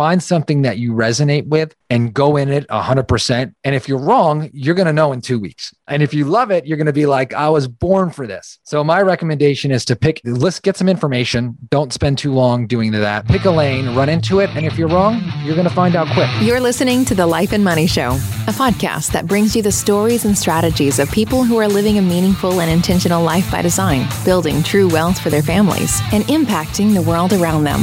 [0.00, 3.54] find something that you resonate with and go in it 100%.
[3.64, 5.74] And if you're wrong, you're going to know in two weeks.
[5.88, 8.58] And if you love it, you're going to be like, I was born for this.
[8.62, 11.58] So my recommendation is to pick, let's get some information.
[11.68, 13.26] Don't spend too long doing that.
[13.26, 14.48] Pick a lane, run into it.
[14.56, 16.30] And if you're wrong, you're going to find out quick.
[16.40, 18.12] You're listening to The Life and Money Show,
[18.46, 22.02] a podcast that brings you the stories and strategies of people who are living a
[22.02, 27.02] meaningful and intentional life by design, building true wealth for their families, and impacting the
[27.02, 27.80] world around them.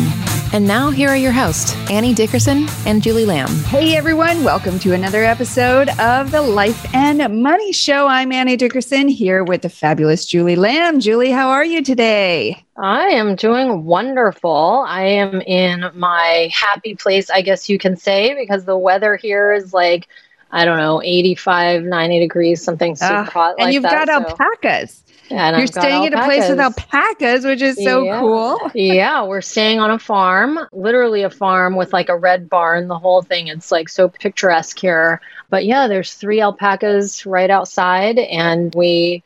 [0.53, 3.49] And now, here are your hosts, Annie Dickerson and Julie Lamb.
[3.65, 4.43] Hey, everyone.
[4.43, 8.07] Welcome to another episode of the Life and Money Show.
[8.07, 10.99] I'm Annie Dickerson here with the fabulous Julie Lamb.
[10.99, 12.63] Julie, how are you today?
[12.77, 14.85] I am doing wonderful.
[14.87, 19.53] I am in my happy place, I guess you can say, because the weather here
[19.53, 20.07] is like,
[20.51, 23.55] I don't know, 85, 90 degrees, something super uh, hot.
[23.57, 24.29] And like you've that, got so.
[24.29, 25.03] alpacas.
[25.29, 28.19] And You're staying at a place with alpacas, which is so yeah.
[28.19, 28.59] cool.
[28.73, 32.97] yeah, we're staying on a farm, literally a farm with like a red barn, the
[32.97, 33.47] whole thing.
[33.47, 35.21] It's like so picturesque here.
[35.49, 39.23] But yeah, there's three alpacas right outside, and we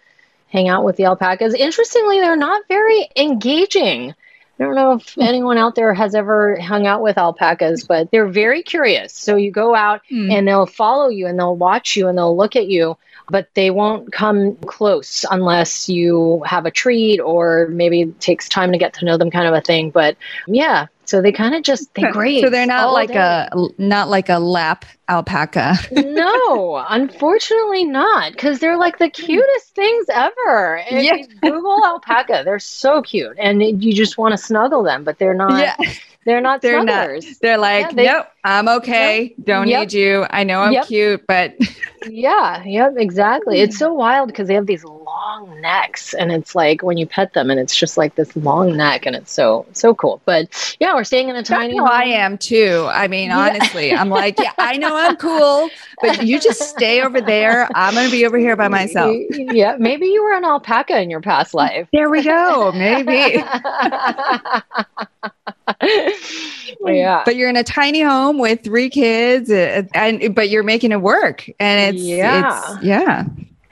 [0.47, 1.53] hang out with the alpacas.
[1.53, 4.13] Interestingly, they're not very engaging.
[4.59, 5.21] I don't know if hmm.
[5.21, 9.13] anyone out there has ever hung out with alpacas, but they're very curious.
[9.13, 10.31] So you go out mm.
[10.31, 12.95] and they'll follow you and they'll watch you and they'll look at you
[13.31, 18.71] but they won't come close unless you have a treat or maybe it takes time
[18.71, 19.89] to get to know them kind of a thing.
[19.89, 22.41] But yeah, so they kind of just they graze.
[22.41, 23.17] so they're not like day.
[23.17, 25.75] a not like a lap alpaca.
[25.91, 30.83] no, unfortunately not, because they're like the cutest things ever.
[30.89, 31.17] Yeah.
[31.41, 35.59] Google alpaca, they're so cute, and you just want to snuggle them, but they're not.
[35.59, 35.93] Yeah.
[36.23, 37.25] They're not they're snugglers.
[37.25, 37.35] not.
[37.41, 39.33] They're like, yeah, they, nope, I'm okay.
[39.43, 39.79] Don't yep.
[39.79, 40.27] need you.
[40.29, 40.85] I know I'm yep.
[40.85, 41.55] cute, but
[42.07, 43.61] yeah, yep, exactly.
[43.61, 47.33] It's so wild because they have these long necks, and it's like when you pet
[47.33, 50.21] them, and it's just like this long neck, and it's so so cool.
[50.25, 51.77] But yeah, we're staying in a tiny.
[51.79, 52.87] That's I am too.
[52.91, 55.69] I mean, honestly, I'm like, yeah, I know I'm cool,
[56.01, 57.67] but you just stay over there.
[57.75, 59.15] I'm going to be over here by myself.
[59.31, 61.87] yeah, maybe you were an alpaca in your past life.
[61.91, 62.71] There we go.
[62.71, 63.43] Maybe.
[66.85, 67.23] yeah.
[67.25, 71.01] But you're in a tiny home with three kids, uh, and but you're making it
[71.01, 73.25] work, and it's yeah, it's, yeah.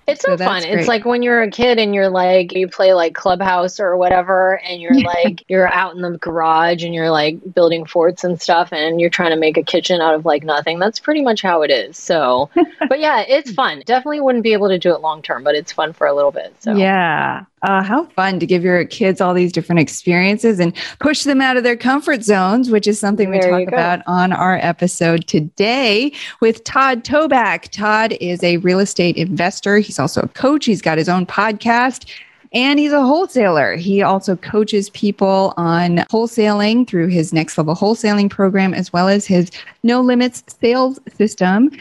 [0.10, 0.64] It's so, so fun.
[0.64, 0.80] Great.
[0.80, 4.60] It's like when you're a kid and you're like, you play like Clubhouse or whatever,
[4.60, 8.74] and you're like, you're out in the garage and you're like building forts and stuff,
[8.74, 10.80] and you're trying to make a kitchen out of like nothing.
[10.80, 11.98] That's pretty much how it is.
[11.98, 12.50] So,
[12.90, 13.84] but yeah, it's fun.
[13.86, 16.32] Definitely wouldn't be able to do it long term, but it's fun for a little
[16.32, 16.56] bit.
[16.60, 17.46] So, yeah.
[17.62, 21.58] Uh, how fun to give your kids all these different experiences and push them out
[21.58, 26.12] of their comfort zones, which is something we talk about on our episode today
[26.42, 27.70] with Todd Toback.
[27.70, 29.80] Todd is a real estate investor.
[29.80, 30.66] He's also a coach.
[30.66, 32.10] He's got his own podcast
[32.52, 33.76] and he's a wholesaler.
[33.76, 39.26] He also coaches people on wholesaling through his next level wholesaling program, as well as
[39.26, 39.52] his
[39.84, 41.72] no limits sales system.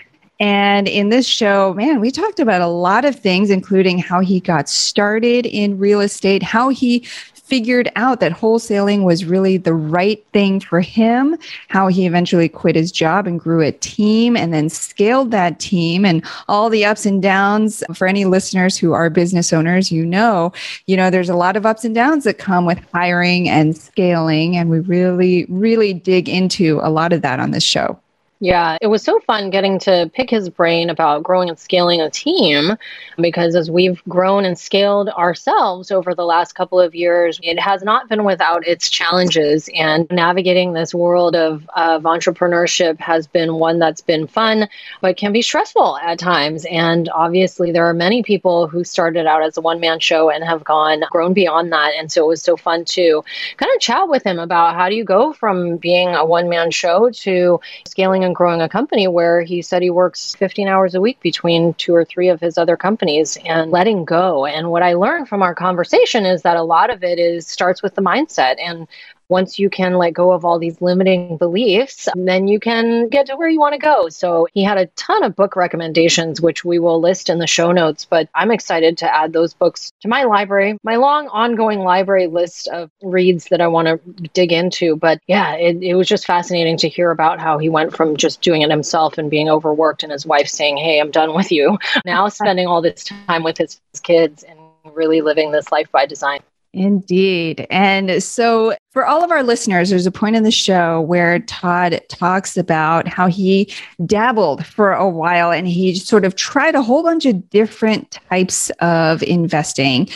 [0.40, 4.40] And in this show, man, we talked about a lot of things, including how he
[4.40, 7.00] got started in real estate, how he
[7.48, 11.36] figured out that wholesaling was really the right thing for him,
[11.68, 16.04] how he eventually quit his job and grew a team and then scaled that team
[16.04, 17.82] and all the ups and downs.
[17.94, 20.52] For any listeners who are business owners, you know,
[20.86, 24.56] you know, there's a lot of ups and downs that come with hiring and scaling.
[24.56, 27.98] And we really, really dig into a lot of that on this show.
[28.40, 32.08] Yeah, it was so fun getting to pick his brain about growing and scaling a
[32.08, 32.76] team
[33.16, 37.82] because as we've grown and scaled ourselves over the last couple of years, it has
[37.82, 39.68] not been without its challenges.
[39.74, 44.68] And navigating this world of, of entrepreneurship has been one that's been fun,
[45.00, 46.64] but can be stressful at times.
[46.70, 50.44] And obviously, there are many people who started out as a one man show and
[50.44, 51.94] have gone, grown beyond that.
[51.98, 53.24] And so it was so fun to
[53.56, 56.70] kind of chat with him about how do you go from being a one man
[56.70, 61.00] show to scaling and growing a company where he said he works 15 hours a
[61.00, 64.46] week between two or three of his other companies and letting go.
[64.46, 67.82] And what I learned from our conversation is that a lot of it is starts
[67.82, 68.86] with the mindset and
[69.28, 73.36] once you can let go of all these limiting beliefs, then you can get to
[73.36, 74.08] where you want to go.
[74.08, 77.72] So he had a ton of book recommendations, which we will list in the show
[77.72, 78.04] notes.
[78.04, 82.68] But I'm excited to add those books to my library, my long ongoing library list
[82.68, 84.96] of reads that I want to dig into.
[84.96, 88.40] But yeah, it, it was just fascinating to hear about how he went from just
[88.40, 91.78] doing it himself and being overworked and his wife saying, Hey, I'm done with you.
[92.04, 94.58] Now spending all this time with his kids and
[94.94, 96.40] really living this life by design.
[96.74, 97.66] Indeed.
[97.70, 102.00] And so, for all of our listeners, there's a point in the show where Todd
[102.08, 103.72] talks about how he
[104.04, 108.70] dabbled for a while and he sort of tried a whole bunch of different types
[108.80, 110.08] of investing.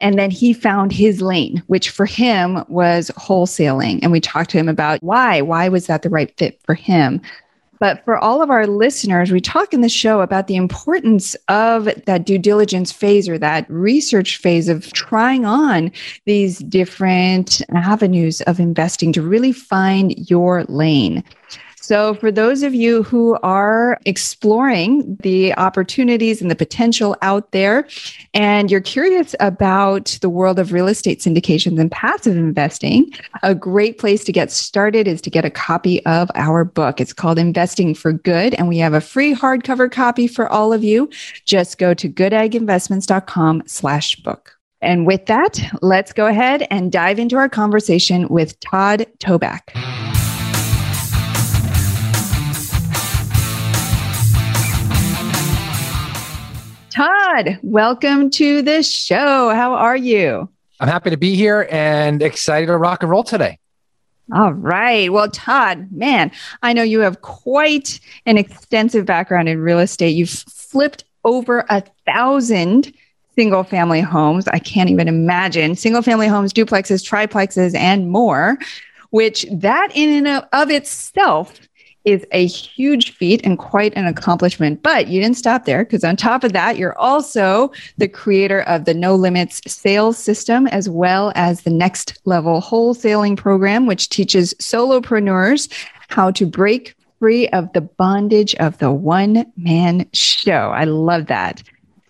[0.00, 3.98] And then he found his lane, which for him was wholesaling.
[4.00, 5.40] And we talked to him about why.
[5.40, 7.20] Why was that the right fit for him?
[7.80, 11.88] But for all of our listeners, we talk in the show about the importance of
[12.06, 15.92] that due diligence phase or that research phase of trying on
[16.24, 21.22] these different avenues of investing to really find your lane.
[21.88, 27.88] So, for those of you who are exploring the opportunities and the potential out there,
[28.34, 33.10] and you're curious about the world of real estate syndications and passive investing,
[33.42, 37.00] a great place to get started is to get a copy of our book.
[37.00, 40.84] It's called Investing for Good, and we have a free hardcover copy for all of
[40.84, 41.08] you.
[41.46, 44.58] Just go to goodegginvestments.com slash book.
[44.82, 50.17] And with that, let's go ahead and dive into our conversation with Todd Toback.
[56.98, 59.50] Todd, welcome to the show.
[59.50, 60.48] How are you?
[60.80, 63.60] I'm happy to be here and excited to rock and roll today.
[64.34, 65.12] All right.
[65.12, 66.32] Well, Todd, man,
[66.64, 70.16] I know you have quite an extensive background in real estate.
[70.16, 72.92] You've flipped over a thousand
[73.36, 74.48] single family homes.
[74.48, 78.58] I can't even imagine single family homes, duplexes, triplexes, and more,
[79.10, 81.60] which that in and of itself
[82.08, 84.82] is a huge feat and quite an accomplishment.
[84.82, 88.84] But you didn't stop there because on top of that, you're also the creator of
[88.84, 94.54] the No Limits sales system, as well as the next level wholesaling program, which teaches
[94.54, 95.70] solopreneurs
[96.08, 100.70] how to break free of the bondage of the one man show.
[100.70, 101.62] I love that.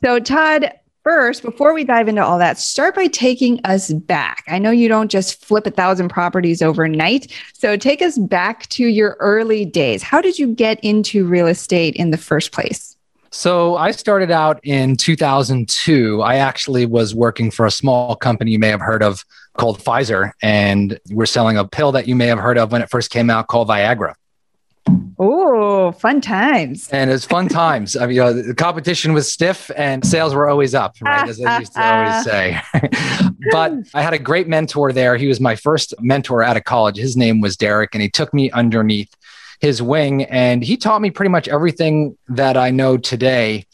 [0.04, 0.72] So, Todd,
[1.02, 4.44] first, before we dive into all that, start by taking us back.
[4.48, 7.32] I know you don't just flip a thousand properties overnight.
[7.54, 10.02] So take us back to your early days.
[10.02, 12.96] How did you get into real estate in the first place?
[13.30, 16.22] So I started out in 2002.
[16.22, 19.24] I actually was working for a small company you may have heard of
[19.54, 22.88] called Pfizer, and we're selling a pill that you may have heard of when it
[22.88, 24.14] first came out called Viagra.
[25.20, 26.88] Oh, fun times.
[26.90, 27.96] And it's fun times.
[27.96, 31.28] I mean, you know, the competition was stiff and sales were always up, right?
[31.28, 32.60] As I used to always say.
[33.50, 35.16] but I had a great mentor there.
[35.16, 36.96] He was my first mentor out of college.
[36.96, 39.12] His name was Derek, and he took me underneath
[39.60, 43.66] his wing and he taught me pretty much everything that I know today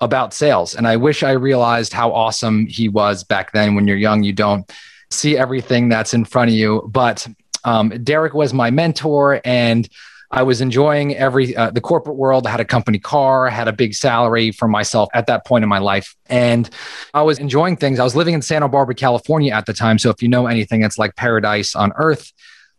[0.00, 0.74] about sales.
[0.74, 3.74] And I wish I realized how awesome he was back then.
[3.74, 4.70] When you're young, you don't
[5.10, 6.88] see everything that's in front of you.
[6.92, 7.26] But
[7.64, 9.88] um, Derek was my mentor and
[10.30, 12.46] I was enjoying every uh, the corporate world.
[12.46, 15.62] I had a company car, I had a big salary for myself at that point
[15.62, 16.68] in my life, and
[17.14, 17.98] I was enjoying things.
[17.98, 19.98] I was living in Santa Barbara, California at the time.
[19.98, 22.32] So if you know anything, it's like paradise on earth,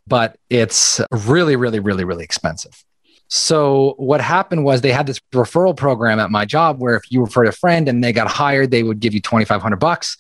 [0.06, 2.84] but it's really, really, really, really expensive.
[3.32, 7.22] So what happened was they had this referral program at my job where if you
[7.22, 10.18] referred a friend and they got hired, they would give you 2,500 bucks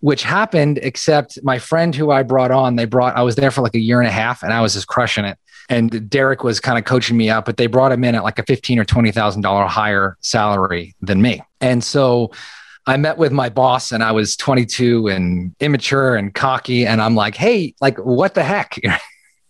[0.00, 3.60] which happened except my friend who I brought on, they brought, I was there for
[3.60, 5.38] like a year and a half and I was just crushing it.
[5.70, 8.38] And Derek was kind of coaching me up, but they brought him in at like
[8.38, 11.42] a fifteen or twenty thousand dollar higher salary than me.
[11.60, 12.32] And so
[12.86, 16.86] I met with my boss and I was 22 and immature and cocky.
[16.86, 18.78] And I'm like, hey, like, what the heck?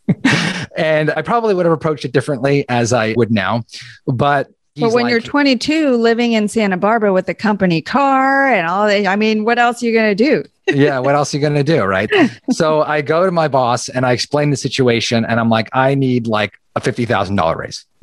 [0.77, 3.63] and I probably would have approached it differently as I would now.
[4.07, 8.67] But but when like, you're 22, living in Santa Barbara with a company car and
[8.67, 10.45] all that, I mean, what else are you going to do?
[10.75, 11.85] Yeah, what else are you going to do?
[11.85, 12.11] Right.
[12.51, 15.95] so I go to my boss and I explain the situation and I'm like, I
[15.95, 17.87] need like a $50,000 raise.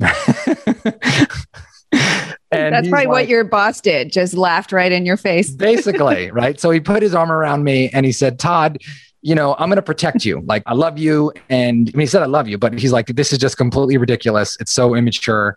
[2.50, 5.50] and that's probably like, what your boss did, just laughed right in your face.
[5.56, 6.30] basically.
[6.30, 6.60] Right.
[6.60, 8.78] So he put his arm around me and he said, Todd,
[9.20, 10.42] you know, I'm going to protect you.
[10.46, 11.32] Like, I love you.
[11.48, 13.96] And I mean, he said, I love you, but he's like, this is just completely
[13.96, 14.56] ridiculous.
[14.60, 15.56] It's so immature.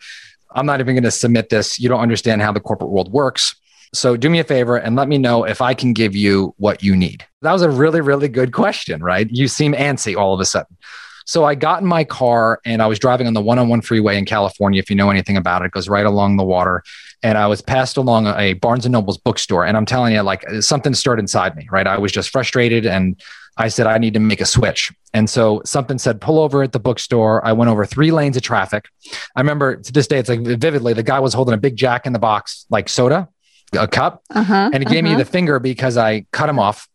[0.54, 1.80] I'm not even going to submit this.
[1.80, 3.56] You don't understand how the corporate world works.
[3.94, 6.82] So do me a favor and let me know if I can give you what
[6.82, 7.26] you need.
[7.42, 9.28] That was a really, really good question, right?
[9.30, 10.78] You seem antsy all of a sudden.
[11.26, 14.26] So I got in my car and I was driving on the 101 freeway in
[14.26, 14.80] California.
[14.80, 16.84] If you know anything about it, it goes right along the water.
[17.24, 19.66] And I was passed along a Barnes and Noble's bookstore.
[19.66, 21.86] And I'm telling you, like something stirred inside me, right?
[21.86, 23.22] I was just frustrated and
[23.58, 24.92] I said, I need to make a switch.
[25.14, 27.46] And so something said, pull over at the bookstore.
[27.46, 28.88] I went over three lanes of traffic.
[29.36, 32.06] I remember to this day, it's like vividly, the guy was holding a big jack
[32.06, 33.28] in the box, like soda,
[33.74, 34.24] a cup.
[34.30, 35.18] Uh-huh, and he gave uh-huh.
[35.18, 36.88] me the finger because I cut him off.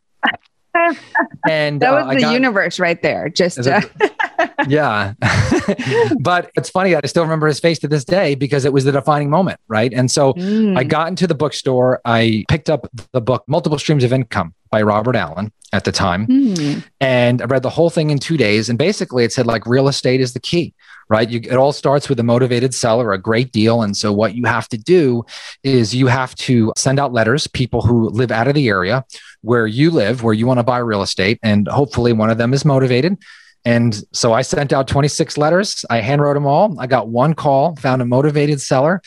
[1.48, 3.28] and that was uh, the got, universe right there.
[3.28, 3.80] Just uh,
[4.68, 5.14] yeah,
[6.20, 6.92] but it's funny.
[6.92, 9.58] That I still remember his face to this day because it was the defining moment,
[9.68, 9.92] right?
[9.92, 10.76] And so mm.
[10.76, 12.00] I got into the bookstore.
[12.04, 16.26] I picked up the book "Multiple Streams of Income" by Robert Allen at the time.
[16.26, 16.84] Mm.
[17.00, 18.68] And I read the whole thing in two days.
[18.68, 20.74] And basically, it said, like, real estate is the key,
[21.08, 21.28] right?
[21.28, 23.82] You, it all starts with a motivated seller, a great deal.
[23.82, 25.24] And so what you have to do
[25.62, 29.04] is you have to send out letters, people who live out of the area
[29.42, 31.38] where you live, where you want to buy real estate.
[31.42, 33.16] And hopefully one of them is motivated.
[33.64, 35.84] And so I sent out 26 letters.
[35.90, 36.78] I handwrote them all.
[36.78, 39.02] I got one call, found a motivated seller,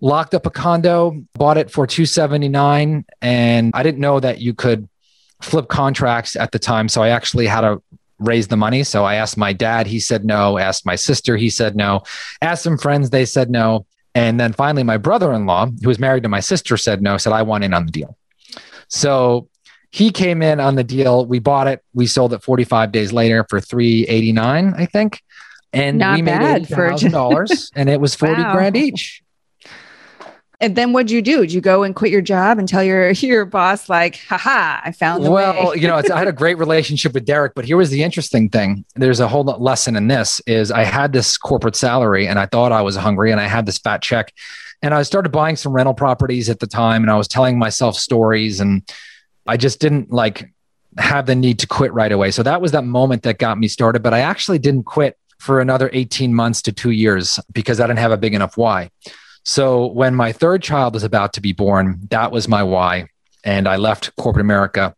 [0.00, 3.04] locked up a condo, bought it for 279.
[3.22, 4.88] And I didn't know that you could
[5.40, 6.88] flip contracts at the time.
[6.88, 7.82] So I actually had to
[8.18, 8.82] raise the money.
[8.82, 10.58] So I asked my dad, he said no.
[10.58, 12.02] Asked my sister, he said no.
[12.40, 13.86] Asked some friends, they said no.
[14.14, 17.18] And then finally, my brother in law, who was married to my sister, said no,
[17.18, 18.16] said, I want in on the deal.
[18.88, 19.48] So
[19.90, 21.26] he came in on the deal.
[21.26, 21.84] We bought it.
[21.92, 25.22] We sold it 45 days later for 389, I think.
[25.72, 28.52] And Not we made $80,000 and it was 40 wow.
[28.54, 29.22] grand each.
[30.60, 31.40] And then what'd you do?
[31.40, 34.92] Did you go and quit your job and tell your your boss like, haha, I
[34.92, 35.76] found the well, way?
[35.76, 38.84] you know, I had a great relationship with Derek, but here was the interesting thing.
[38.94, 42.72] There's a whole lesson in this is I had this corporate salary and I thought
[42.72, 44.32] I was hungry and I had this fat check
[44.82, 47.96] and I started buying some rental properties at the time and I was telling myself
[47.96, 48.82] stories and
[49.46, 50.52] I just didn't like
[50.98, 52.30] have the need to quit right away.
[52.30, 55.60] So that was that moment that got me started, but I actually didn't quit for
[55.60, 58.90] another 18 months to 2 years because I didn't have a big enough why.
[59.48, 63.10] So when my third child was about to be born, that was my why.
[63.44, 64.92] And I left corporate America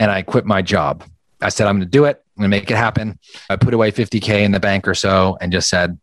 [0.00, 1.04] and I quit my job.
[1.42, 2.24] I said, I'm going to do it.
[2.34, 3.18] I'm going to make it happen.
[3.50, 5.98] I put away 50K in the bank or so and just said,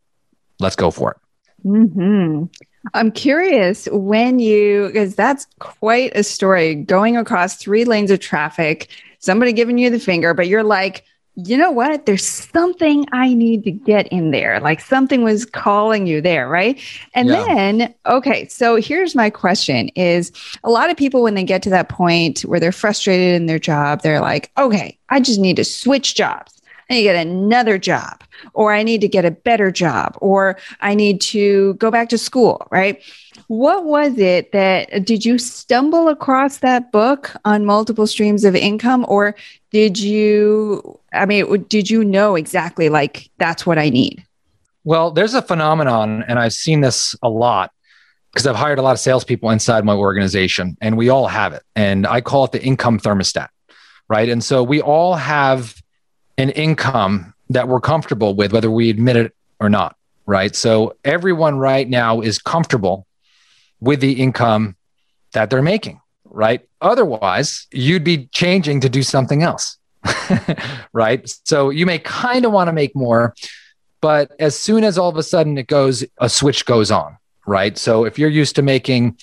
[0.59, 1.67] let's go for it.
[1.67, 2.43] Mm-hmm.
[2.93, 8.89] I'm curious when you, because that's quite a story going across three lanes of traffic,
[9.17, 11.05] somebody giving you the finger, but you're like,
[11.45, 12.05] you know what?
[12.05, 14.59] There's something I need to get in there.
[14.59, 16.79] Like something was calling you there, right?
[17.13, 17.45] And yeah.
[17.45, 20.31] then, okay, so here's my question is
[20.63, 23.59] a lot of people when they get to that point where they're frustrated in their
[23.59, 26.61] job, they're like, okay, I just need to switch jobs.
[26.89, 30.57] I need to get another job, or I need to get a better job, or
[30.81, 32.99] I need to go back to school, right?
[33.49, 39.07] What was it that did you stumble across that book on multiple streams of income,
[39.07, 39.35] or
[39.71, 44.23] did you, I mean, did you know exactly like that's what I need?
[44.83, 47.71] Well, there's a phenomenon, and I've seen this a lot
[48.31, 51.63] because I've hired a lot of salespeople inside my organization, and we all have it.
[51.75, 53.49] And I call it the income thermostat,
[54.07, 54.29] right?
[54.29, 55.81] And so we all have
[56.37, 59.95] an income that we're comfortable with, whether we admit it or not,
[60.27, 60.55] right?
[60.55, 63.07] So everyone right now is comfortable
[63.79, 64.75] with the income
[65.33, 66.61] that they're making, right?
[66.81, 69.77] Otherwise, you'd be changing to do something else,
[70.93, 71.29] right?
[71.45, 73.33] So you may kind of want to make more,
[74.01, 77.77] but as soon as all of a sudden it goes, a switch goes on, right?
[77.77, 79.17] So if you're used to making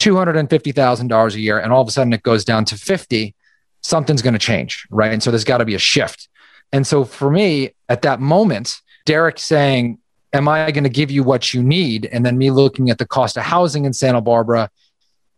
[0.00, 3.34] $250,000 a year and all of a sudden it goes down to 50,
[3.82, 5.12] something's going to change, right?
[5.12, 6.28] And so there's got to be a shift.
[6.72, 9.98] And so for me, at that moment, Derek saying,
[10.32, 12.06] Am I going to give you what you need?
[12.06, 14.70] And then me looking at the cost of housing in Santa Barbara,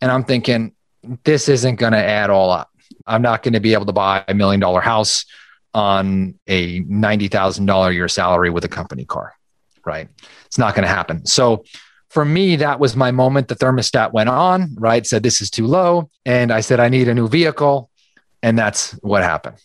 [0.00, 0.74] and I'm thinking,
[1.24, 2.70] this isn't going to add all up.
[3.06, 5.24] I'm not going to be able to buy a million dollar house
[5.74, 9.34] on a $90,000 a year salary with a company car,
[9.84, 10.08] right?
[10.46, 11.26] It's not going to happen.
[11.26, 11.64] So
[12.10, 13.48] for me, that was my moment.
[13.48, 15.06] The thermostat went on, right?
[15.06, 16.10] Said, this is too low.
[16.24, 17.90] And I said, I need a new vehicle.
[18.42, 19.56] And that's what happened.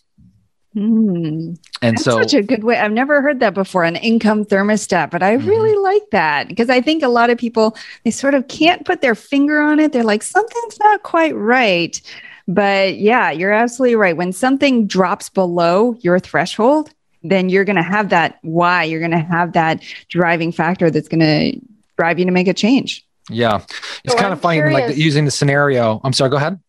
[0.76, 1.58] Mm.
[1.82, 2.76] And That's so, such a good way.
[2.78, 5.48] I've never heard that before an income thermostat, but I mm-hmm.
[5.48, 9.00] really like that because I think a lot of people, they sort of can't put
[9.00, 9.92] their finger on it.
[9.92, 12.00] They're like, something's not quite right.
[12.48, 14.16] But yeah, you're absolutely right.
[14.16, 16.90] When something drops below your threshold,
[17.22, 21.08] then you're going to have that why, you're going to have that driving factor that's
[21.08, 21.60] going to
[21.96, 23.06] drive you to make a change.
[23.30, 23.62] Yeah.
[24.04, 24.90] It's so kind I'm of funny, curious.
[24.90, 26.00] like using the scenario.
[26.04, 26.60] I'm sorry, go ahead.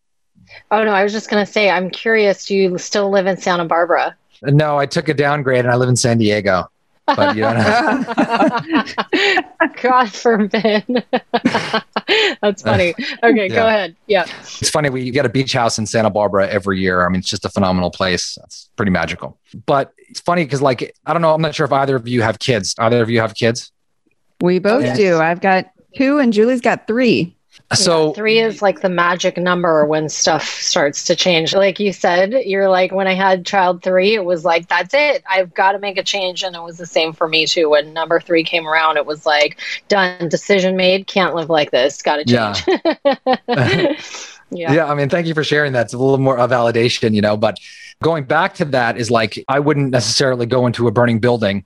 [0.70, 2.46] Oh no, I was just going to say, I'm curious.
[2.46, 4.16] Do you still live in Santa Barbara?
[4.42, 6.70] No, I took a downgrade and I live in San Diego.
[7.06, 8.02] But you don't know.
[9.82, 10.84] God forbid.
[12.42, 12.94] That's funny.
[13.22, 13.48] Okay, yeah.
[13.48, 13.94] go ahead.
[14.08, 14.26] Yeah.
[14.40, 14.90] It's funny.
[14.90, 17.06] We get a beach house in Santa Barbara every year.
[17.06, 18.36] I mean, it's just a phenomenal place.
[18.42, 19.38] It's pretty magical.
[19.66, 21.32] But it's funny because, like, I don't know.
[21.32, 22.74] I'm not sure if either of you have kids.
[22.78, 23.70] Either of you have kids?
[24.40, 24.96] We both yes.
[24.96, 25.18] do.
[25.18, 27.35] I've got two, and Julie's got three.
[27.74, 31.54] So yeah, three is like the magic number when stuff starts to change.
[31.54, 35.24] Like you said, you're like, when I had child three, it was like, that's it.
[35.28, 36.42] I've got to make a change.
[36.42, 37.70] And it was the same for me too.
[37.70, 42.02] When number three came around, it was like, done, decision made, can't live like this,
[42.02, 42.64] got to change.
[42.66, 43.36] Yeah.
[44.50, 44.72] yeah.
[44.72, 44.86] Yeah.
[44.86, 45.86] I mean, thank you for sharing that.
[45.86, 47.58] It's a little more a validation, you know, but
[48.02, 51.64] going back to that is like, I wouldn't necessarily go into a burning building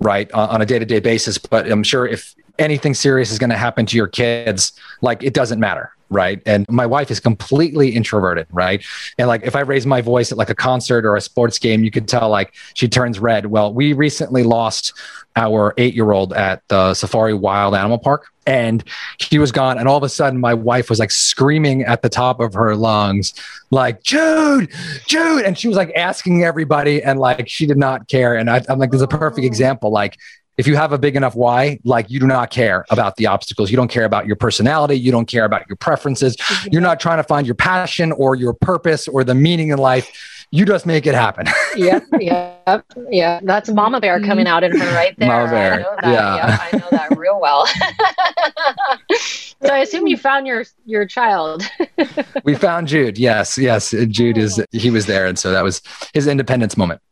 [0.00, 3.86] right on a day-to-day basis but i'm sure if anything serious is going to happen
[3.86, 5.92] to your kids, like it doesn't matter.
[6.10, 6.40] Right.
[6.46, 8.46] And my wife is completely introverted.
[8.50, 8.82] Right.
[9.18, 11.84] And like if I raise my voice at like a concert or a sports game,
[11.84, 13.46] you could tell like she turns red.
[13.46, 14.94] Well, we recently lost
[15.36, 18.82] our eight year old at the Safari Wild Animal Park and
[19.18, 19.76] he was gone.
[19.76, 22.74] And all of a sudden, my wife was like screaming at the top of her
[22.74, 23.34] lungs,
[23.70, 24.72] like, Jude,
[25.06, 25.44] Jude.
[25.44, 28.34] And she was like asking everybody, and like she did not care.
[28.34, 29.90] And I, am like, there's a perfect example.
[29.90, 30.16] Like,
[30.58, 33.70] if you have a big enough why, like you do not care about the obstacles.
[33.70, 34.96] You don't care about your personality.
[34.96, 36.36] You don't care about your preferences.
[36.36, 36.68] Mm-hmm.
[36.72, 40.10] You're not trying to find your passion or your purpose or the meaning in life.
[40.50, 41.46] You just make it happen.
[41.76, 43.38] yep, yep, yeah.
[43.42, 44.26] That's Mama Bear mm-hmm.
[44.26, 45.28] coming out in her right there.
[45.28, 45.74] Mama Bear.
[45.74, 46.12] I know that.
[46.12, 47.66] Yeah, yep, I know that real well.
[49.16, 51.70] so I assume you found your your child.
[52.44, 53.18] we found Jude.
[53.18, 53.94] Yes, yes.
[54.08, 55.82] Jude is he was there, and so that was
[56.14, 57.02] his independence moment.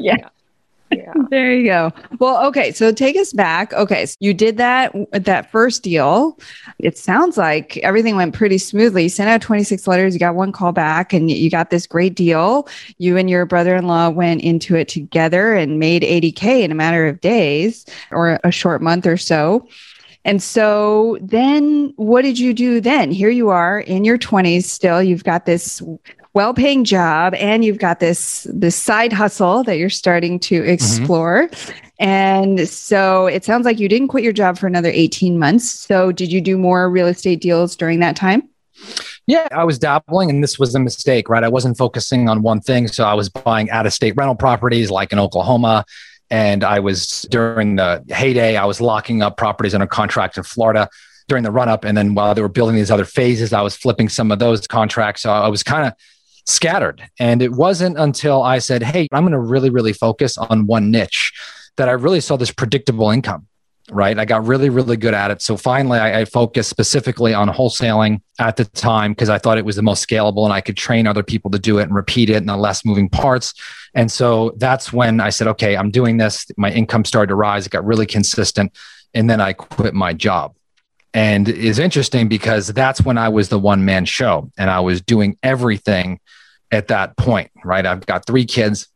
[0.00, 0.28] yeah.
[0.90, 1.12] Yeah.
[1.30, 1.92] There you go.
[2.18, 2.72] Well, okay.
[2.72, 3.74] So take us back.
[3.74, 4.06] Okay.
[4.06, 6.38] So you did that, that first deal.
[6.78, 9.02] It sounds like everything went pretty smoothly.
[9.04, 12.14] You sent out 26 letters, you got one call back, and you got this great
[12.14, 12.66] deal.
[12.96, 16.74] You and your brother in law went into it together and made 80K in a
[16.74, 19.68] matter of days or a short month or so.
[20.24, 23.10] And so then what did you do then?
[23.10, 25.02] Here you are in your 20s still.
[25.02, 25.82] You've got this
[26.34, 30.70] well-paying job and you've got this this side hustle that you're starting to mm-hmm.
[30.70, 31.48] explore.
[31.48, 31.78] Mm-hmm.
[32.00, 35.68] And so it sounds like you didn't quit your job for another 18 months.
[35.68, 38.48] So did you do more real estate deals during that time?
[39.26, 41.44] Yeah, I was dabbling, and this was a mistake, right?
[41.44, 42.88] I wasn't focusing on one thing.
[42.88, 45.84] So I was buying out of state rental properties like in Oklahoma.
[46.30, 50.88] And I was during the heyday, I was locking up properties under contract in Florida
[51.26, 51.84] during the run up.
[51.84, 54.66] And then while they were building these other phases, I was flipping some of those
[54.66, 55.22] contracts.
[55.22, 55.94] So I was kind of
[56.48, 57.08] scattered.
[57.18, 60.90] And it wasn't until I said, Hey, I'm going to really, really focus on one
[60.90, 61.32] niche
[61.76, 63.46] that I really saw this predictable income.
[63.90, 64.18] Right.
[64.18, 65.40] I got really, really good at it.
[65.40, 69.64] So finally, I, I focused specifically on wholesaling at the time because I thought it
[69.64, 72.28] was the most scalable and I could train other people to do it and repeat
[72.28, 73.54] it and the less moving parts.
[73.94, 76.46] And so that's when I said, okay, I'm doing this.
[76.58, 77.66] My income started to rise.
[77.66, 78.76] It got really consistent.
[79.14, 80.54] And then I quit my job.
[81.14, 85.00] And it's interesting because that's when I was the one man show and I was
[85.00, 86.20] doing everything
[86.70, 87.84] at that point, right?
[87.86, 88.88] I've got three kids.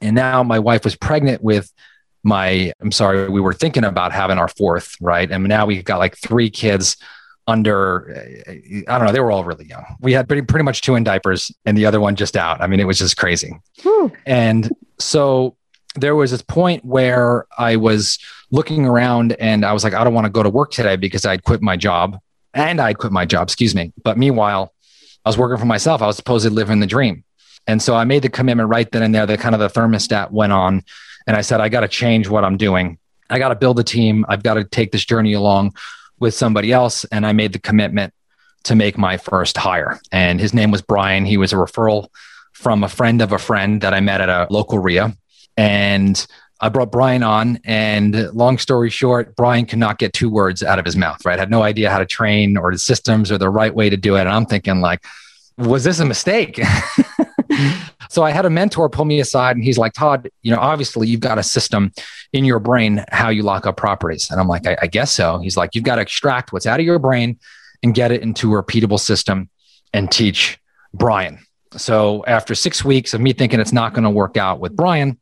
[0.00, 1.72] And now my wife was pregnant with
[2.22, 5.30] my, I'm sorry, we were thinking about having our fourth, right?
[5.30, 6.96] And now we've got like three kids
[7.46, 8.24] under,
[8.88, 9.84] I don't know, they were all really young.
[10.00, 12.60] We had pretty, pretty much two in diapers and the other one just out.
[12.60, 13.52] I mean, it was just crazy.
[13.82, 14.12] Whew.
[14.26, 15.56] And so
[15.96, 18.18] there was this point where I was
[18.50, 21.24] looking around and I was like, I don't want to go to work today because
[21.24, 22.18] I'd quit my job
[22.54, 23.92] and I'd quit my job, excuse me.
[24.02, 24.72] But meanwhile,
[25.24, 26.02] I was working for myself.
[26.02, 27.24] I was supposedly living the dream.
[27.66, 29.26] And so I made the commitment right then and there.
[29.26, 30.82] The kind of the thermostat went on.
[31.26, 32.98] And I said, I got to change what I'm doing.
[33.28, 34.24] I got to build a team.
[34.28, 35.74] I've got to take this journey along
[36.18, 37.04] with somebody else.
[37.04, 38.14] And I made the commitment
[38.64, 40.00] to make my first hire.
[40.10, 41.24] And his name was Brian.
[41.24, 42.08] He was a referral
[42.52, 45.16] from a friend of a friend that I met at a local REIA.
[45.56, 46.26] And
[46.60, 50.78] I brought Brian on, and long story short, Brian could not get two words out
[50.78, 51.38] of his mouth, right?
[51.38, 54.16] Had no idea how to train or the systems or the right way to do
[54.16, 54.20] it.
[54.20, 55.02] And I'm thinking, like,
[55.56, 56.60] was this a mistake?
[58.10, 61.08] so I had a mentor pull me aside and he's like, Todd, you know, obviously
[61.08, 61.92] you've got a system
[62.32, 64.30] in your brain how you lock up properties.
[64.30, 65.38] And I'm like, I, I guess so.
[65.38, 67.38] He's like, you've got to extract what's out of your brain
[67.82, 69.48] and get it into a repeatable system
[69.92, 70.58] and teach
[70.92, 71.38] Brian.
[71.76, 75.18] So after six weeks of me thinking it's not going to work out with Brian,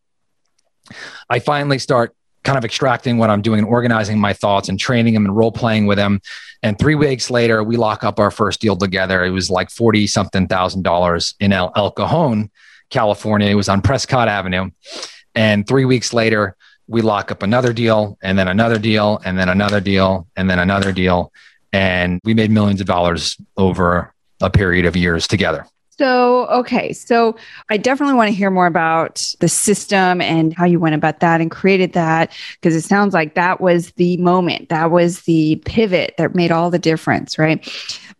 [1.28, 5.14] I finally start kind of extracting what I'm doing and organizing my thoughts and training
[5.14, 6.20] them and role playing with them.
[6.62, 9.24] And three weeks later, we lock up our first deal together.
[9.24, 12.50] It was like 40 something thousand dollars in El, El Cajon,
[12.90, 13.48] California.
[13.48, 14.70] It was on Prescott Avenue.
[15.34, 19.48] And three weeks later, we lock up another deal and then another deal and then
[19.48, 21.32] another deal and then another deal.
[21.72, 25.66] And we made millions of dollars over a period of years together.
[25.98, 26.92] So, okay.
[26.92, 27.36] So,
[27.70, 31.40] I definitely want to hear more about the system and how you went about that
[31.40, 36.14] and created that because it sounds like that was the moment, that was the pivot
[36.18, 37.68] that made all the difference, right?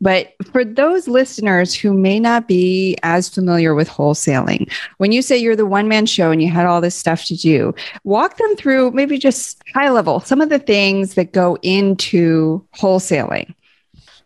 [0.00, 5.36] But for those listeners who may not be as familiar with wholesaling, when you say
[5.36, 8.56] you're the one man show and you had all this stuff to do, walk them
[8.56, 13.54] through maybe just high level some of the things that go into wholesaling.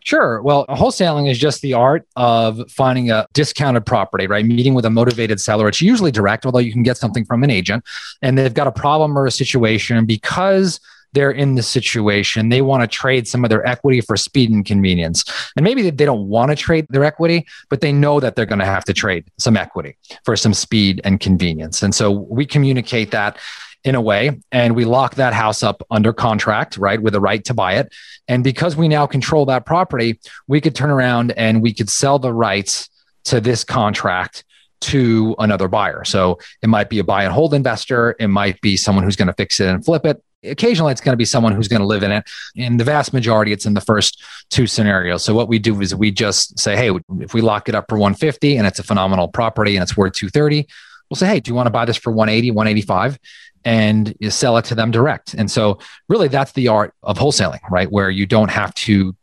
[0.03, 0.41] Sure.
[0.41, 4.45] Well, wholesaling is just the art of finding a discounted property, right?
[4.45, 5.67] Meeting with a motivated seller.
[5.67, 7.83] It's usually direct, although you can get something from an agent,
[8.21, 10.79] and they've got a problem or a situation and because
[11.13, 12.49] they're in the situation.
[12.49, 15.23] They want to trade some of their equity for speed and convenience.
[15.55, 18.59] And maybe they don't want to trade their equity, but they know that they're going
[18.59, 21.83] to have to trade some equity for some speed and convenience.
[21.83, 23.37] And so we communicate that
[23.83, 27.43] in a way, and we lock that house up under contract, right, with a right
[27.45, 27.93] to buy it.
[28.27, 32.19] And because we now control that property, we could turn around and we could sell
[32.19, 32.89] the rights
[33.25, 34.45] to this contract
[34.81, 36.03] to another buyer.
[36.03, 39.27] So it might be a buy and hold investor, it might be someone who's going
[39.27, 40.21] to fix it and flip it.
[40.45, 42.29] Occasionally, it's going to be someone who's going to live in it.
[42.55, 45.23] In the vast majority, it's in the first two scenarios.
[45.23, 47.97] So what we do is we just say, hey, if we lock it up for
[47.97, 50.67] 150 and it's a phenomenal property and it's worth 230,
[51.09, 53.17] we'll say, hey, do you want to buy this for 180, 185?
[53.65, 55.33] And you sell it to them direct.
[55.33, 57.89] And so, really, that's the art of wholesaling, right?
[57.89, 59.15] Where you don't have to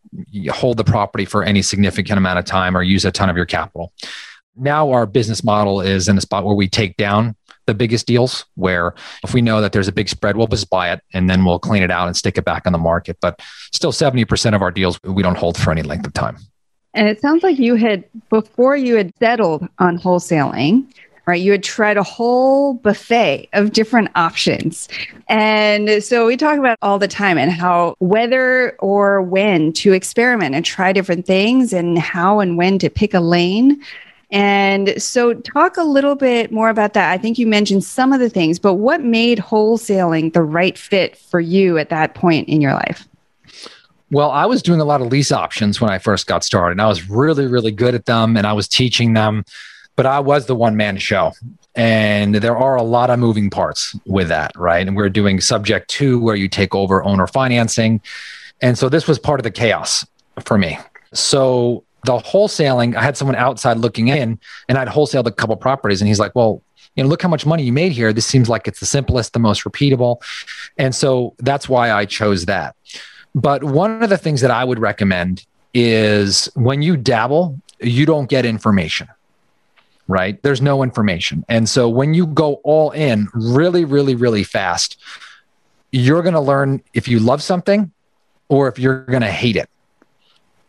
[0.50, 3.46] hold the property for any significant amount of time or use a ton of your
[3.46, 3.92] capital.
[4.56, 8.44] Now, our business model is in a spot where we take down the biggest deals,
[8.56, 11.44] where if we know that there's a big spread, we'll just buy it and then
[11.44, 13.16] we'll clean it out and stick it back on the market.
[13.20, 13.40] But
[13.72, 16.36] still, 70% of our deals we don't hold for any length of time.
[16.94, 20.92] And it sounds like you had, before you had settled on wholesaling,
[21.30, 21.40] right?
[21.40, 24.88] You had tried a whole buffet of different options.
[25.28, 30.54] And so we talk about all the time and how whether or when to experiment
[30.54, 33.80] and try different things and how and when to pick a lane.
[34.32, 37.10] And so, talk a little bit more about that.
[37.10, 41.16] I think you mentioned some of the things, but what made wholesaling the right fit
[41.16, 43.08] for you at that point in your life?
[44.12, 46.82] Well, I was doing a lot of lease options when I first got started, and
[46.82, 49.44] I was really, really good at them, and I was teaching them
[50.00, 51.34] but I was the one man show.
[51.74, 54.88] And there are a lot of moving parts with that, right?
[54.88, 58.00] And we're doing subject to, where you take over owner financing.
[58.62, 60.06] And so this was part of the chaos
[60.42, 60.78] for me.
[61.12, 66.00] So the wholesaling, I had someone outside looking in and I'd wholesaled a couple properties
[66.00, 66.62] and he's like, well,
[66.96, 68.10] you know, look how much money you made here.
[68.14, 70.22] This seems like it's the simplest, the most repeatable.
[70.78, 72.74] And so that's why I chose that.
[73.34, 78.30] But one of the things that I would recommend is when you dabble, you don't
[78.30, 79.06] get information
[80.10, 80.42] right?
[80.42, 81.44] There's no information.
[81.48, 85.00] And so when you go all in really, really, really fast,
[85.92, 87.92] you're going to learn if you love something
[88.48, 89.70] or if you're going to hate it.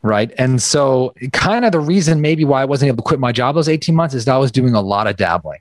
[0.03, 0.31] Right.
[0.37, 3.53] And so, kind of the reason maybe why I wasn't able to quit my job
[3.53, 5.59] those 18 months is I was doing a lot of dabbling.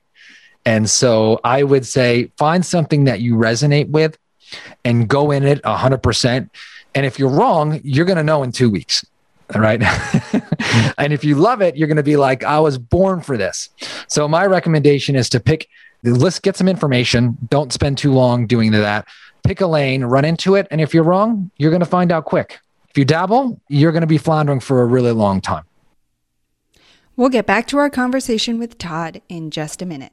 [0.65, 4.17] And so, I would say find something that you resonate with
[4.83, 6.49] and go in it 100%.
[6.95, 9.05] And if you're wrong, you're going to know in two weeks
[9.55, 9.81] right?
[10.99, 13.71] and if you love it, you're going to be like, I was born for this.
[14.09, 15.69] So my recommendation is to pick
[16.03, 17.37] let's get some information.
[17.49, 19.07] Don't spend too long doing that.
[19.43, 20.67] Pick a lane, run into it.
[20.71, 22.61] And if you're wrong, you're going to find out quick.
[22.89, 25.65] If you dabble, you're going to be floundering for a really long time.
[27.17, 30.13] We'll get back to our conversation with Todd in just a minute.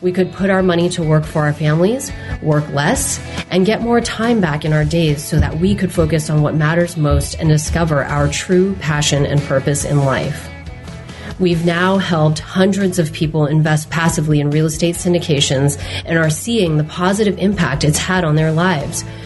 [0.00, 4.00] We could put our money to work for our families, work less, and get more
[4.00, 7.48] time back in our days so that we could focus on what matters most and
[7.48, 10.48] discover our true passion and purpose in life.
[11.38, 16.76] We've now helped hundreds of people invest passively in real estate syndications and are seeing
[16.76, 19.04] the positive impact it's had on their lives.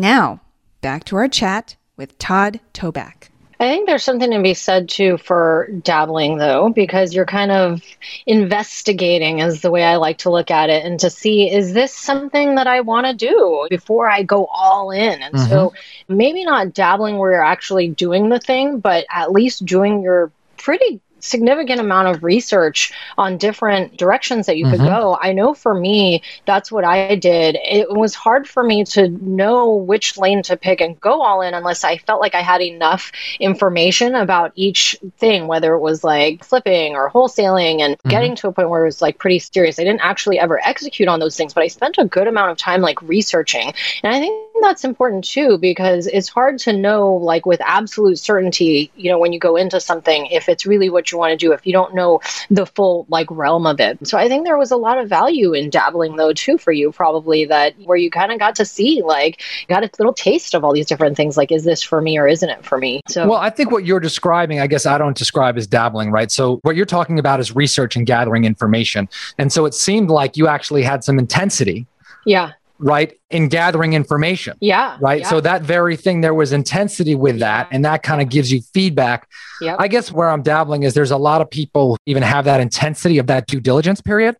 [0.00, 0.40] And now,
[0.80, 3.28] back to our chat with Todd Toback.
[3.60, 7.82] I think there's something to be said too for dabbling, though, because you're kind of
[8.24, 11.92] investigating, is the way I like to look at it, and to see is this
[11.94, 15.20] something that I want to do before I go all in.
[15.20, 15.50] And mm-hmm.
[15.50, 15.74] so
[16.08, 21.02] maybe not dabbling where you're actually doing the thing, but at least doing your pretty
[21.20, 24.76] significant amount of research on different directions that you mm-hmm.
[24.76, 25.18] could go.
[25.20, 27.56] I know for me, that's what I did.
[27.62, 31.54] It was hard for me to know which lane to pick and go all in
[31.54, 36.44] unless I felt like I had enough information about each thing, whether it was like
[36.44, 38.08] flipping or wholesaling and mm-hmm.
[38.08, 39.78] getting to a point where it was like pretty serious.
[39.78, 42.58] I didn't actually ever execute on those things, but I spent a good amount of
[42.58, 43.72] time like researching.
[44.02, 48.90] And I think that's important too because it's hard to know like with absolute certainty,
[48.96, 51.52] you know, when you go into something if it's really what you want to do
[51.52, 52.20] if you don't know
[52.50, 54.06] the full like realm of it.
[54.06, 56.92] So I think there was a lot of value in dabbling though too for you
[56.92, 60.64] probably that where you kind of got to see like got a little taste of
[60.64, 63.00] all these different things like is this for me or isn't it for me?
[63.08, 66.30] So Well, I think what you're describing, I guess I don't describe as dabbling, right?
[66.30, 69.08] So what you're talking about is research and gathering information.
[69.38, 71.86] And so it seemed like you actually had some intensity
[72.24, 75.20] yeah right in gathering information yeah right?
[75.20, 75.28] Yeah.
[75.28, 78.62] so that very thing there was intensity with that and that kind of gives you
[78.74, 79.28] feedback.
[79.60, 79.76] Yep.
[79.78, 83.18] i guess where i'm dabbling is there's a lot of people even have that intensity
[83.18, 84.36] of that due diligence period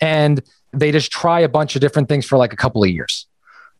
[0.00, 3.26] and they just try a bunch of different things for like a couple of years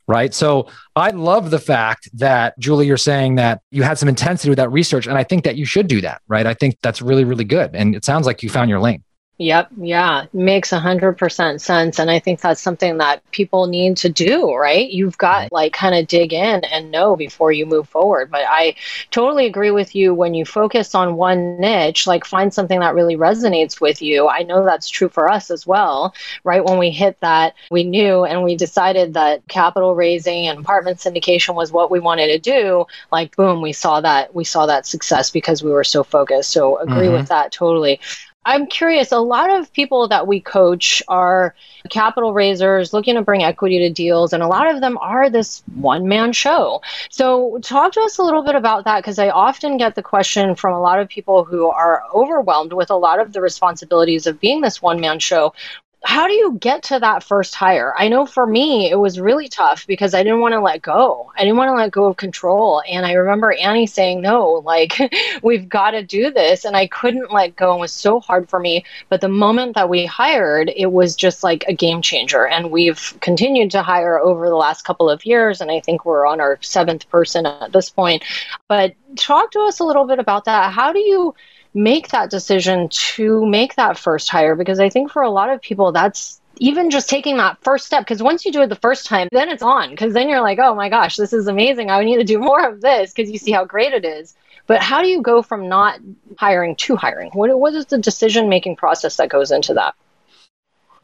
[0.09, 0.35] right?
[0.35, 4.57] So i love the fact that julie you're saying that you had some intensity with
[4.57, 6.47] that research and i think that you should do that right?
[6.47, 9.05] I think that's really really good and it sounds like you found your lane
[9.41, 9.71] Yep.
[9.79, 10.27] Yeah.
[10.35, 11.99] Makes a hundred percent sense.
[11.99, 14.91] And I think that's something that people need to do, right?
[14.91, 18.31] You've got like kind of dig in and know before you move forward.
[18.31, 18.75] But I
[19.11, 23.17] totally agree with you when you focus on one niche, like find something that really
[23.17, 24.29] resonates with you.
[24.29, 26.63] I know that's true for us as well, right?
[26.63, 31.55] When we hit that, we knew and we decided that capital raising and apartment syndication
[31.55, 32.85] was what we wanted to do.
[33.11, 36.51] Like, boom, we saw that, we saw that success because we were so focused.
[36.51, 37.15] So agree mm-hmm.
[37.15, 38.01] with that totally.
[38.45, 39.13] I'm curious.
[39.13, 41.55] A lot of people that we coach are
[41.91, 45.63] capital raisers looking to bring equity to deals, and a lot of them are this
[45.75, 46.81] one man show.
[47.11, 50.55] So, talk to us a little bit about that because I often get the question
[50.55, 54.41] from a lot of people who are overwhelmed with a lot of the responsibilities of
[54.41, 55.53] being this one man show
[56.03, 57.93] how do you get to that first hire?
[57.97, 61.31] I know for me, it was really tough because I didn't want to let go.
[61.37, 62.83] I didn't want to let go of control.
[62.89, 64.95] And I remember Annie saying, no, like,
[65.43, 66.65] we've got to do this.
[66.65, 67.77] And I couldn't let go.
[67.77, 68.85] It was so hard for me.
[69.11, 72.47] But the moment that we hired, it was just like a game changer.
[72.47, 75.61] And we've continued to hire over the last couple of years.
[75.61, 78.25] And I think we're on our seventh person at this point.
[78.69, 80.73] But talk to us a little bit about that.
[80.73, 81.35] How do you?
[81.75, 85.61] Make that decision to make that first hire because I think for a lot of
[85.61, 89.07] people that's even just taking that first step because once you do it the first
[89.07, 91.91] time then it's on because then you're like oh my gosh this is amazing.
[91.91, 94.35] I need to do more of this because you see how great it is.
[94.67, 95.99] But how do you go from not
[96.37, 97.31] hiring to hiring?
[97.33, 99.95] What, what is the decision making process that goes into that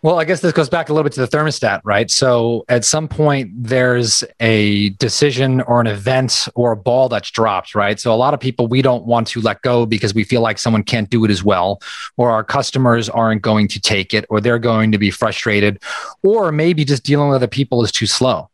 [0.02, 2.11] well, I guess this goes back a little bit to the thermostat, right?
[2.11, 7.74] So at some point, there's a decision or an event or a ball that's dropped,
[7.74, 7.98] right?
[7.98, 10.59] So a lot of people, we don't want to let go because we feel like
[10.59, 11.80] someone can't do it as well,
[12.16, 15.82] or our customers aren't going to take it, or they're going to be frustrated,
[16.22, 18.48] or maybe just dealing with other people is too slow.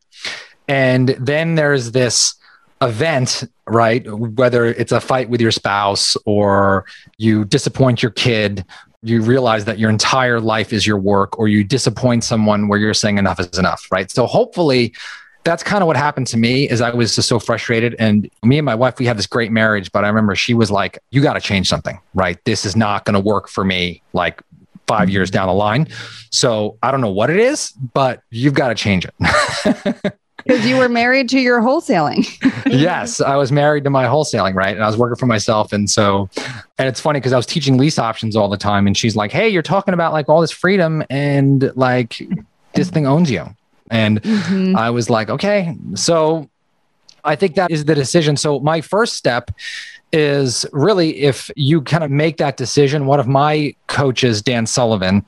[0.67, 2.35] And then there's this
[2.81, 4.05] event, right?
[4.11, 6.85] Whether it's a fight with your spouse or
[7.17, 8.65] you disappoint your kid
[9.03, 12.93] you realize that your entire life is your work or you disappoint someone where you're
[12.93, 14.09] saying enough is enough right?
[14.09, 14.93] So hopefully
[15.43, 18.57] that's kind of what happened to me is i was just so frustrated and me
[18.57, 21.21] and my wife we had this great marriage but i remember she was like you
[21.21, 22.43] got to change something right?
[22.45, 24.41] This is not going to work for me like
[24.87, 25.35] five years mm-hmm.
[25.35, 25.87] down the line.
[26.31, 30.13] So i don't know what it is but you've got to change it
[30.45, 32.27] Because you were married to your wholesaling.
[32.65, 34.75] yes, I was married to my wholesaling, right?
[34.75, 35.71] And I was working for myself.
[35.71, 36.29] And so,
[36.77, 38.87] and it's funny because I was teaching lease options all the time.
[38.87, 42.21] And she's like, hey, you're talking about like all this freedom and like
[42.73, 43.45] this thing owns you.
[43.89, 44.75] And mm-hmm.
[44.75, 45.77] I was like, okay.
[45.95, 46.49] So
[47.23, 48.37] I think that is the decision.
[48.37, 49.51] So my first step
[50.11, 55.25] is really if you kind of make that decision, one of my coaches, Dan Sullivan,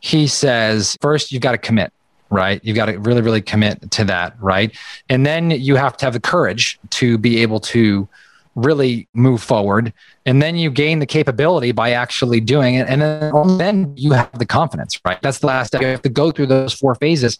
[0.00, 1.92] he says, first, you've got to commit
[2.30, 2.60] right?
[2.62, 4.76] You've got to really, really commit to that, right?
[5.08, 8.08] And then you have to have the courage to be able to
[8.54, 9.92] really move forward.
[10.26, 12.88] And then you gain the capability by actually doing it.
[12.88, 15.20] And then, then you have the confidence, right?
[15.22, 15.80] That's the last step.
[15.80, 17.38] You have to go through those four phases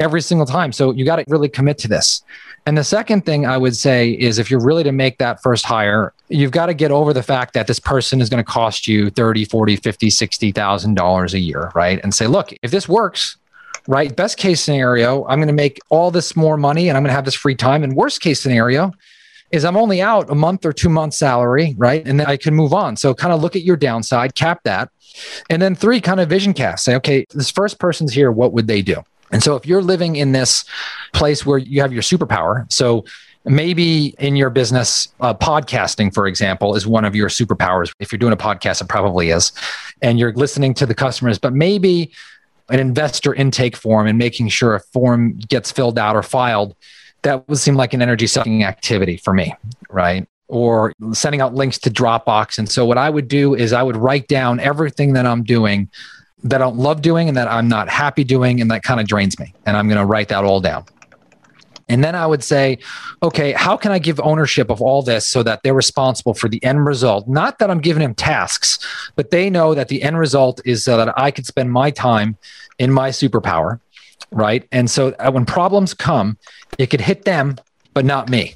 [0.00, 0.72] every single time.
[0.72, 2.22] So you got to really commit to this.
[2.66, 5.64] And the second thing I would say is if you're really to make that first
[5.64, 8.86] hire, you've got to get over the fact that this person is going to cost
[8.86, 12.00] you 30, 40, 50, 60,000 dollars a year, right?
[12.02, 13.36] And say, look, if this works,
[13.88, 14.14] right?
[14.14, 17.14] Best case scenario, I'm going to make all this more money and I'm going to
[17.14, 17.82] have this free time.
[17.82, 18.92] And worst case scenario
[19.50, 22.06] is I'm only out a month or two months salary, right?
[22.06, 22.96] And then I can move on.
[22.96, 24.90] So kind of look at your downside, cap that.
[25.48, 26.84] And then three, kind of vision cast.
[26.84, 28.30] Say, okay, this first person's here.
[28.30, 29.02] What would they do?
[29.32, 30.66] And so if you're living in this
[31.14, 33.06] place where you have your superpower, so
[33.46, 37.90] maybe in your business, uh, podcasting, for example, is one of your superpowers.
[38.00, 39.52] If you're doing a podcast, it probably is.
[40.02, 42.12] And you're listening to the customers, but maybe
[42.70, 46.74] an investor intake form and making sure a form gets filled out or filed,
[47.22, 49.54] that would seem like an energy sucking activity for me,
[49.90, 50.26] right?
[50.48, 52.58] Or sending out links to Dropbox.
[52.58, 55.88] And so what I would do is I would write down everything that I'm doing
[56.44, 59.06] that I don't love doing and that I'm not happy doing and that kind of
[59.08, 59.52] drains me.
[59.66, 60.84] And I'm going to write that all down.
[61.88, 62.78] And then I would say,
[63.22, 66.62] okay, how can I give ownership of all this so that they're responsible for the
[66.62, 67.26] end result?
[67.26, 68.78] Not that I'm giving them tasks,
[69.16, 72.36] but they know that the end result is so that I could spend my time
[72.78, 73.80] in my superpower,
[74.30, 74.66] right?
[74.70, 76.36] And so uh, when problems come,
[76.78, 77.56] it could hit them,
[77.94, 78.52] but not me.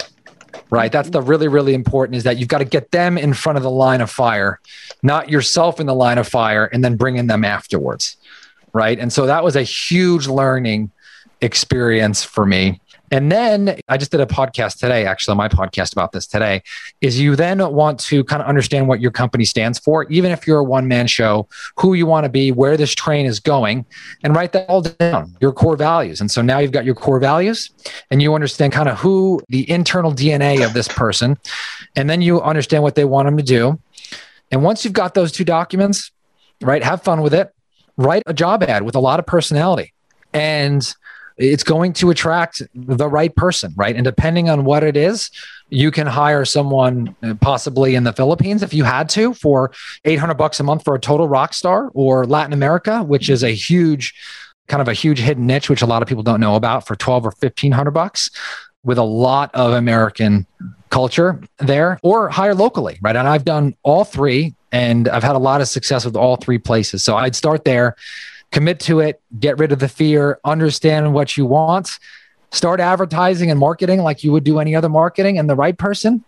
[0.68, 0.92] Right.
[0.92, 3.62] That's the really, really important is that you've got to get them in front of
[3.62, 4.58] the line of fire,
[5.02, 8.16] not yourself in the line of fire, and then bringing them afterwards.
[8.72, 8.98] Right.
[8.98, 10.90] And so that was a huge learning
[11.42, 12.80] experience for me
[13.12, 16.62] and then I just did a podcast today, actually, my podcast about this today,
[17.02, 20.46] is you then want to kind of understand what your company stands for, even if
[20.46, 21.46] you're a one man show,
[21.78, 23.84] who you want to be, where this train is going,
[24.24, 26.22] and write that all down, your core values.
[26.22, 27.70] And so now you've got your core values
[28.10, 31.36] and you understand kind of who the internal DNA of this person,
[31.94, 33.78] and then you understand what they want them to do.
[34.50, 36.10] And once you've got those two documents,
[36.62, 37.54] right, have fun with it,
[37.98, 39.92] write a job ad with a lot of personality.
[40.32, 40.94] And
[41.42, 43.94] it's going to attract the right person, right?
[43.94, 45.30] And depending on what it is,
[45.68, 49.72] you can hire someone uh, possibly in the Philippines if you had to for
[50.04, 53.54] 800 bucks a month for a total rock star or Latin America, which is a
[53.54, 54.14] huge
[54.68, 56.94] kind of a huge hidden niche which a lot of people don't know about for
[56.94, 58.30] 12 or 1500 bucks
[58.84, 60.46] with a lot of American
[60.90, 63.16] culture there or hire locally, right?
[63.16, 66.58] And I've done all three and I've had a lot of success with all three
[66.58, 67.04] places.
[67.04, 67.96] So I'd start there
[68.52, 71.98] commit to it, get rid of the fear, understand what you want,
[72.52, 76.24] start advertising and marketing like you would do any other marketing, and the right person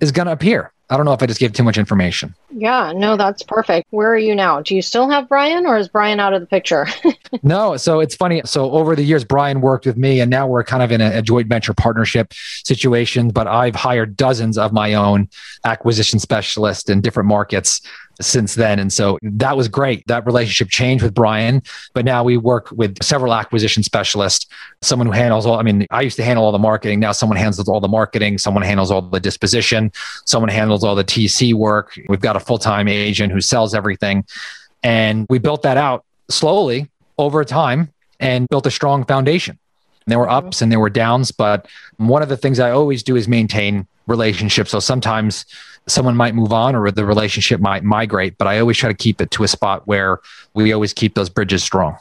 [0.00, 0.72] is going to appear.
[0.88, 2.34] I don't know if I just gave too much information.
[2.50, 3.88] Yeah, no, that's perfect.
[3.90, 4.62] Where are you now?
[4.62, 6.86] Do you still have Brian or is Brian out of the picture?
[7.42, 8.42] no, so it's funny.
[8.44, 11.18] So over the years, Brian worked with me and now we're kind of in a,
[11.18, 12.32] a, joint venture partnership
[12.64, 15.28] situation, but I've hired dozens of my own
[15.64, 17.80] acquisition specialists in different markets
[18.20, 18.78] since then.
[18.78, 20.06] And so that was great.
[20.06, 21.62] That relationship changed with Brian,
[21.92, 24.46] but now we work with several acquisition specialists,
[24.82, 27.00] someone who handles all, I mean, I used to handle all the marketing.
[27.00, 29.92] Now someone handles all the marketing, someone handles all the disposition,
[30.24, 31.98] someone handles all the TC work.
[32.08, 34.24] We've got a full time agent who sells everything.
[34.82, 39.58] And we built that out slowly over time and built a strong foundation.
[40.04, 40.46] And there were mm-hmm.
[40.48, 43.86] ups and there were downs, but one of the things I always do is maintain
[44.06, 44.70] relationships.
[44.70, 45.44] So sometimes
[45.86, 49.20] someone might move on or the relationship might migrate, but I always try to keep
[49.20, 50.20] it to a spot where
[50.54, 51.96] we always keep those bridges strong.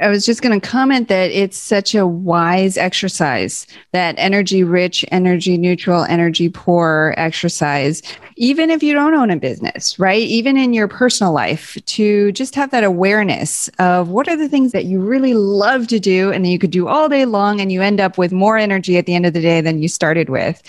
[0.00, 5.04] I was just going to comment that it's such a wise exercise, that energy rich,
[5.12, 8.02] energy neutral, energy poor exercise,
[8.36, 10.22] even if you don't own a business, right?
[10.22, 14.72] Even in your personal life, to just have that awareness of what are the things
[14.72, 17.70] that you really love to do and that you could do all day long and
[17.70, 20.30] you end up with more energy at the end of the day than you started
[20.30, 20.62] with.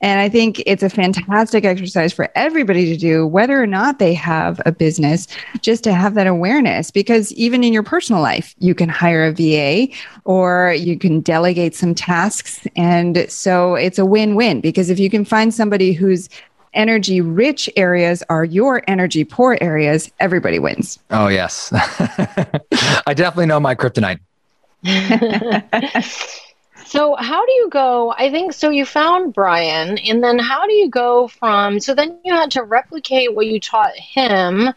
[0.00, 4.14] And I think it's a fantastic exercise for everybody to do, whether or not they
[4.14, 5.26] have a business,
[5.60, 6.90] just to have that awareness.
[6.90, 9.92] Because even in your personal life, you can hire a VA
[10.24, 12.66] or you can delegate some tasks.
[12.76, 16.28] And so it's a win win because if you can find somebody whose
[16.74, 20.98] energy rich areas are your energy poor areas, everybody wins.
[21.10, 21.72] Oh, yes.
[23.06, 24.18] I definitely know my kryptonite.
[26.94, 28.14] So, how do you go?
[28.16, 28.70] I think so.
[28.70, 31.80] You found Brian, and then how do you go from?
[31.80, 34.72] So, then you had to replicate what you taught him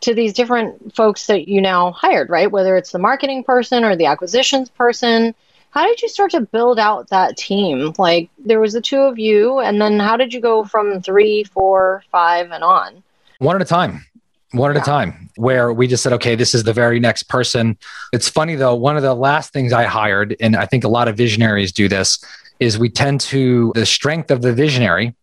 [0.00, 2.50] to these different folks that you now hired, right?
[2.50, 5.32] Whether it's the marketing person or the acquisitions person.
[5.70, 7.94] How did you start to build out that team?
[7.96, 11.44] Like, there was the two of you, and then how did you go from three,
[11.44, 13.04] four, five, and on?
[13.38, 14.04] One at a time
[14.52, 14.82] one at yeah.
[14.82, 17.76] a time where we just said okay this is the very next person
[18.12, 21.08] it's funny though one of the last things i hired and i think a lot
[21.08, 22.22] of visionaries do this
[22.58, 25.14] is we tend to the strength of the visionary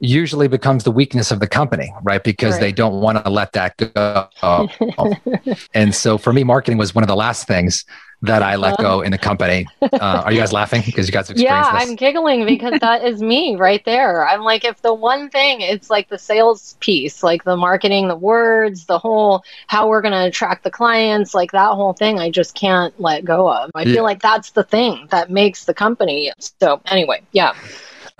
[0.00, 2.60] usually becomes the weakness of the company right because right.
[2.60, 4.28] they don't want to let that go
[5.74, 7.84] and so for me marketing was one of the last things
[8.22, 9.00] that I let go uh-huh.
[9.00, 9.66] in the company.
[9.82, 11.88] Uh, are you guys laughing because you guys experienced Yeah, this?
[11.88, 14.26] I'm giggling because that is me right there.
[14.26, 18.16] I'm like, if the one thing, it's like the sales piece, like the marketing, the
[18.16, 22.30] words, the whole how we're going to attract the clients, like that whole thing, I
[22.30, 23.70] just can't let go of.
[23.74, 23.94] I yeah.
[23.94, 26.32] feel like that's the thing that makes the company.
[26.60, 27.54] So anyway, yeah.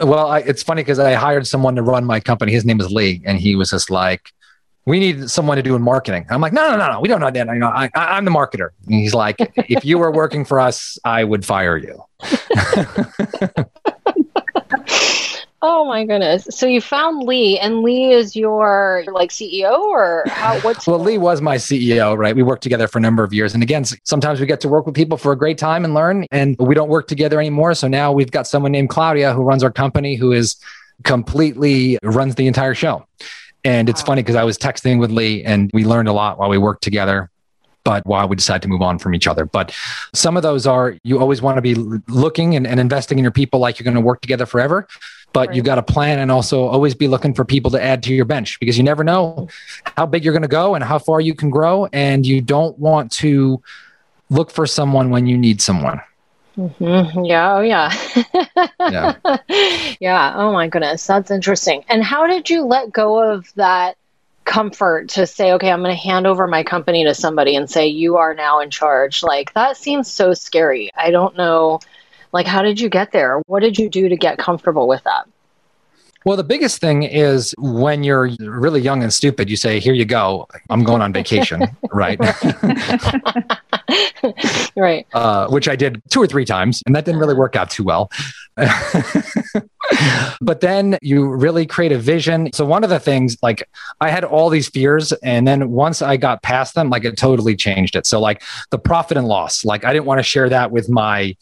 [0.01, 2.53] Well, I, it's funny because I hired someone to run my company.
[2.53, 4.33] His name is Lee, and he was just like,
[4.85, 7.01] "We need someone to do in marketing." I'm like, "No, no, no, no.
[7.01, 7.47] We don't know that.
[7.47, 9.37] You know, I, I'm the marketer." And he's like,
[9.69, 12.03] "If you were working for us, I would fire you."
[15.65, 16.49] Oh my goodness!
[16.51, 20.59] So you found Lee, and Lee is your like CEO, or how?
[20.61, 22.35] What's well, Lee was my CEO, right?
[22.35, 24.87] We worked together for a number of years, and again, sometimes we get to work
[24.87, 27.75] with people for a great time and learn, and we don't work together anymore.
[27.75, 30.57] So now we've got someone named Claudia who runs our company, who is
[31.05, 33.07] completely runs the entire show.
[33.65, 34.07] And it's wow.
[34.07, 36.83] funny because I was texting with Lee, and we learned a lot while we worked
[36.83, 37.31] together
[37.85, 39.45] but why we decided to move on from each other.
[39.45, 39.75] But
[40.15, 43.33] some of those are you always want to be looking and, and investing in your
[43.33, 44.87] people like you're going to work together forever
[45.33, 45.57] but right.
[45.57, 48.25] you got to plan and also always be looking for people to add to your
[48.25, 49.49] bench because you never know
[49.97, 52.79] how big you're going to go and how far you can grow and you don't
[52.79, 53.63] want to
[54.31, 56.01] look for someone when you need someone
[56.57, 57.25] mm-hmm.
[57.25, 57.93] yeah oh yeah
[58.91, 59.17] yeah
[60.01, 63.97] yeah oh my goodness that's interesting and how did you let go of that
[64.45, 67.87] comfort to say okay i'm going to hand over my company to somebody and say
[67.87, 71.79] you are now in charge like that seems so scary i don't know
[72.33, 73.43] like, how did you get there?
[73.47, 75.29] What did you do to get comfortable with that?
[76.25, 80.05] Well, the biggest thing is when you're really young and stupid, you say, Here you
[80.05, 80.47] go.
[80.71, 81.65] I'm going on vacation.
[81.93, 82.19] right.
[84.77, 85.07] right.
[85.13, 87.85] Uh, which I did two or three times, and that didn't really work out too
[87.85, 88.11] well.
[90.41, 92.53] but then you really create a vision.
[92.53, 93.69] So, one of the things, like,
[94.01, 97.57] I had all these fears, and then once I got past them, like, it totally
[97.57, 98.07] changed it.
[98.07, 101.37] So, like, the profit and loss, like, I didn't want to share that with my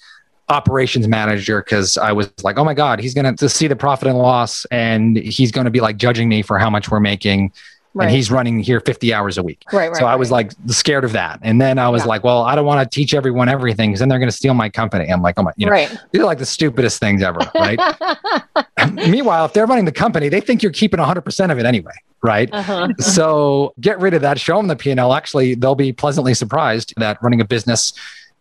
[0.51, 4.09] operations manager because I was like, oh my God, he's going to see the profit
[4.09, 7.53] and loss and he's going to be like judging me for how much we're making.
[7.93, 8.07] Right.
[8.07, 9.65] And he's running here 50 hours a week.
[9.73, 11.41] Right, right, so I was like scared of that.
[11.43, 12.09] And then I was yeah.
[12.09, 14.55] like, well, I don't want to teach everyone everything because then they're going to steal
[14.55, 15.09] my company.
[15.13, 15.91] I'm like, oh my, you know, right.
[16.13, 17.41] these are like the stupidest things ever.
[17.53, 17.81] Right.
[18.95, 21.93] Meanwhile, if they're running the company, they think you're keeping 100% of it anyway.
[22.23, 22.49] Right.
[22.53, 22.89] Uh-huh.
[23.01, 25.13] So get rid of that, show them the P&L.
[25.13, 27.93] Actually, they'll be pleasantly surprised that running a business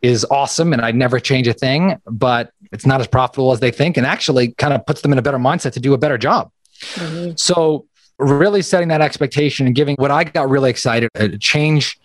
[0.01, 3.71] is awesome and I'd never change a thing, but it's not as profitable as they
[3.71, 6.17] think and actually kind of puts them in a better mindset to do a better
[6.17, 6.51] job.
[6.93, 7.31] Mm-hmm.
[7.35, 7.85] So,
[8.19, 11.99] really setting that expectation and giving what I got really excited, a change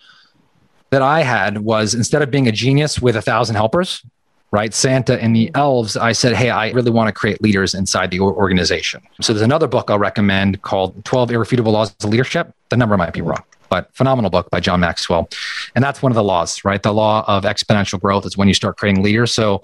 [0.91, 4.03] that I had was instead of being a genius with a thousand helpers,
[4.51, 4.73] right?
[4.73, 8.21] Santa and the elves, I said, Hey, I really want to create leaders inside the
[8.21, 9.03] organization.
[9.21, 12.55] So, there's another book I'll recommend called 12 Irrefutable Laws of Leadership.
[12.69, 13.43] The number might be wrong
[13.75, 15.29] but phenomenal book by John Maxwell.
[15.75, 16.81] And that's one of the laws, right?
[16.81, 19.33] The law of exponential growth is when you start creating leaders.
[19.33, 19.63] So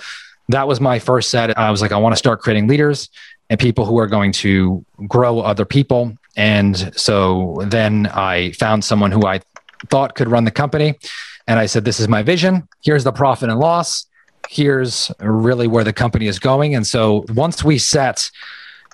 [0.49, 1.57] that was my first set.
[1.57, 3.09] I was like, I want to start creating leaders
[3.51, 6.17] and people who are going to grow other people.
[6.37, 9.41] And so then I found someone who I
[9.89, 10.99] thought could run the company.
[11.47, 12.69] And I said, This is my vision.
[12.83, 14.07] Here's the profit and loss.
[14.49, 16.75] Here's really where the company is going.
[16.75, 18.31] And so once we set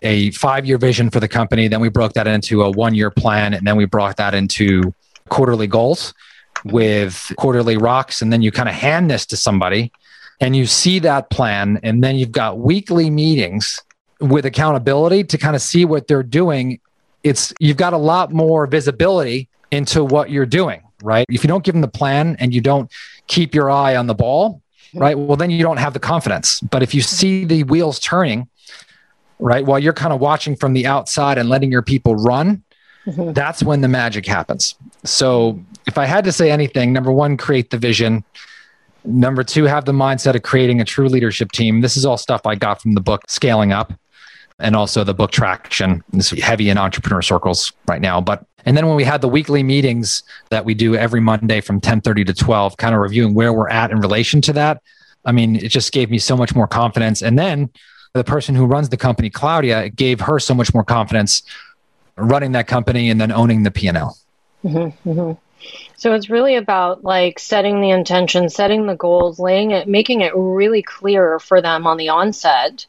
[0.03, 3.11] a five year vision for the company, then we broke that into a one year
[3.11, 4.93] plan, and then we brought that into
[5.28, 6.14] quarterly goals
[6.64, 8.22] with quarterly rocks.
[8.22, 9.93] And then you kind of hand this to somebody
[10.41, 11.78] and you see that plan.
[11.82, 13.80] And then you've got weekly meetings
[14.20, 16.80] with accountability to kind of see what they're doing.
[17.27, 21.27] It's you've got a lot more visibility into what you're doing, right?
[21.29, 22.91] If you don't give them the plan and you don't
[23.27, 24.62] keep your eye on the ball,
[24.95, 25.18] right?
[25.18, 26.61] Well, then you don't have the confidence.
[26.61, 28.49] But if you see the wheels turning,
[29.41, 32.62] right, while you're kind of watching from the outside and letting your people run,
[33.05, 33.33] mm-hmm.
[33.33, 34.77] that's when the magic happens.
[35.05, 38.22] So if I had to say anything, number one, create the vision.
[39.05, 41.81] Number two, have the mindset of creating a true leadership team.
[41.81, 43.93] This is all stuff I got from the book Scaling Up
[44.59, 46.03] and also the book Traction.
[46.15, 48.21] is heavy in entrepreneur circles right now.
[48.21, 51.81] But and then when we had the weekly meetings that we do every Monday from
[51.81, 54.83] 10:30 to 12, kind of reviewing where we're at in relation to that.
[55.25, 57.23] I mean, it just gave me so much more confidence.
[57.23, 57.71] And then
[58.15, 61.43] the person who runs the company, Claudia, it gave her so much more confidence
[62.17, 64.17] running that company and then owning the P&L.
[64.65, 65.33] Mm-hmm, mm-hmm.
[65.97, 70.33] So it's really about like setting the intention, setting the goals, laying it, making it
[70.35, 72.87] really clear for them on the onset.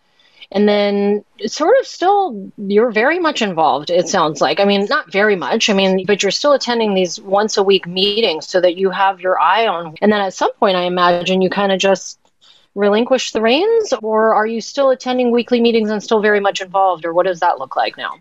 [0.50, 4.62] And then sort of still, you're very much involved, it sounds like.
[4.62, 5.70] I mean, not very much.
[5.70, 9.20] I mean, but you're still attending these once a week meetings so that you have
[9.20, 9.96] your eye on.
[10.02, 12.18] And then at some point, I imagine you kind of just
[12.76, 17.06] relinquish the reins, or are you still attending weekly meetings and still very much involved,
[17.06, 18.14] or what does that look like now?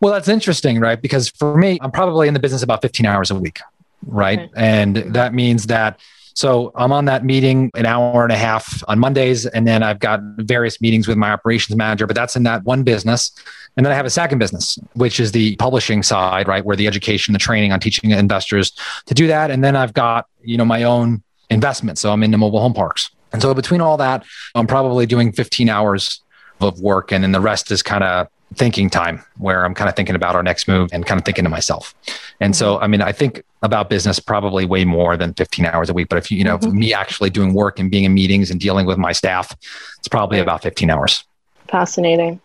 [0.00, 1.00] Well, that's interesting, right?
[1.00, 3.60] Because for me, I'm probably in the business about 15 hours a week,
[4.06, 4.38] right?
[4.38, 4.50] Okay.
[4.54, 5.98] And that means that
[6.34, 9.98] so I'm on that meeting an hour and a half on Mondays, and then I've
[9.98, 13.32] got various meetings with my operations manager, but that's in that one business.
[13.76, 16.64] And then I have a second business, which is the publishing side, right?
[16.64, 18.72] Where the education, the training on teaching investors
[19.06, 19.50] to do that.
[19.50, 21.98] And then I've got, you know, my own investment.
[21.98, 23.10] So I'm into mobile home parks.
[23.32, 24.24] And so between all that,
[24.54, 26.20] I'm probably doing 15 hours
[26.60, 27.12] of work.
[27.12, 30.36] And then the rest is kind of thinking time where I'm kind of thinking about
[30.36, 31.94] our next move and kind of thinking to myself.
[32.40, 32.84] And so, mm-hmm.
[32.84, 36.08] I mean, I think about business probably way more than 15 hours a week.
[36.08, 36.78] But if you, you know, mm-hmm.
[36.78, 39.56] me actually doing work and being in meetings and dealing with my staff,
[39.98, 41.24] it's probably about 15 hours.
[41.68, 42.40] Fascinating.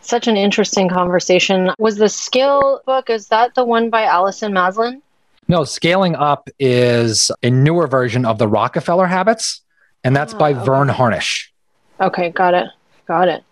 [0.00, 1.70] Such an interesting conversation.
[1.78, 5.02] Was the skill book, is that the one by Allison maslin
[5.48, 9.62] No, Scaling Up is a newer version of the Rockefeller Habits,
[10.04, 10.64] and that's oh, by okay.
[10.64, 11.52] Verne Harnish.
[12.00, 12.66] Okay, got it.
[13.06, 13.44] Got it.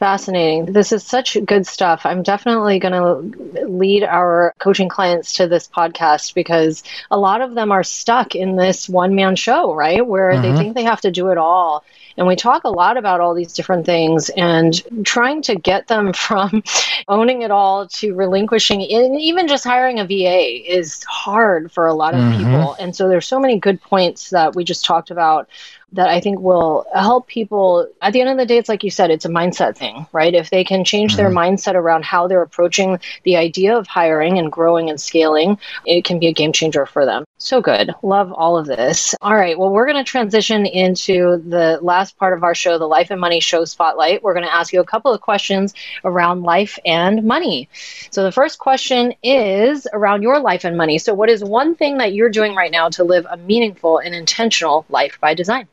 [0.00, 0.72] Fascinating.
[0.72, 2.06] This is such good stuff.
[2.06, 7.54] I'm definitely going to lead our coaching clients to this podcast because a lot of
[7.54, 10.04] them are stuck in this one man show, right?
[10.04, 10.40] Where mm-hmm.
[10.40, 11.84] they think they have to do it all.
[12.16, 16.12] And we talk a lot about all these different things and trying to get them
[16.14, 16.62] from
[17.06, 21.94] owning it all to relinquishing and even just hiring a VA is hard for a
[21.94, 22.38] lot of mm-hmm.
[22.38, 22.72] people.
[22.80, 25.50] And so there's so many good points that we just talked about
[25.92, 27.88] that I think will help people.
[28.00, 30.34] At the end of the day, it's like you said, it's a mindset thing, right?
[30.34, 31.22] If they can change mm-hmm.
[31.22, 36.04] their mindset around how they're approaching the idea of hiring and growing and scaling, it
[36.04, 37.24] can be a game changer for them.
[37.42, 37.90] So good.
[38.02, 39.14] Love all of this.
[39.22, 39.58] All right.
[39.58, 43.18] Well, we're going to transition into the last part of our show, the Life and
[43.18, 44.22] Money Show Spotlight.
[44.22, 45.72] We're going to ask you a couple of questions
[46.04, 47.70] around life and money.
[48.10, 50.98] So, the first question is around your life and money.
[50.98, 54.14] So, what is one thing that you're doing right now to live a meaningful and
[54.14, 55.66] intentional life by design?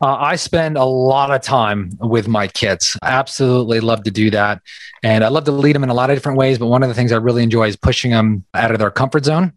[0.00, 2.96] Uh, I spend a lot of time with my kids.
[3.02, 4.62] Absolutely love to do that.
[5.02, 6.58] And I love to lead them in a lot of different ways.
[6.58, 9.24] But one of the things I really enjoy is pushing them out of their comfort
[9.24, 9.52] zone.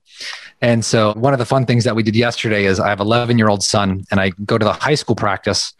[0.61, 3.37] And so, one of the fun things that we did yesterday is I have 11
[3.37, 5.73] year old son, and I go to the high school practice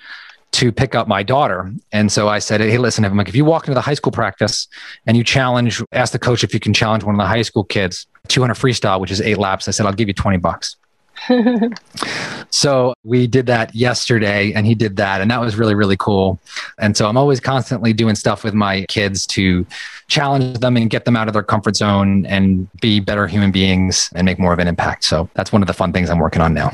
[0.53, 1.71] to pick up my daughter.
[1.91, 4.11] And so I said, Hey, listen, I'm like, if you walk into the high school
[4.11, 4.67] practice
[5.07, 7.63] and you challenge, ask the coach if you can challenge one of the high school
[7.63, 9.67] kids, 200 freestyle, which is eight laps.
[9.67, 10.75] I said, I'll give you 20 bucks.
[12.49, 16.39] so we did that yesterday and he did that and that was really really cool.
[16.79, 19.65] And so i'm always constantly doing stuff with my kids to
[20.07, 24.09] challenge them and get them out of their comfort zone and be better human beings
[24.15, 25.03] and make more of an impact.
[25.03, 26.71] So that's one of the fun things i'm working on now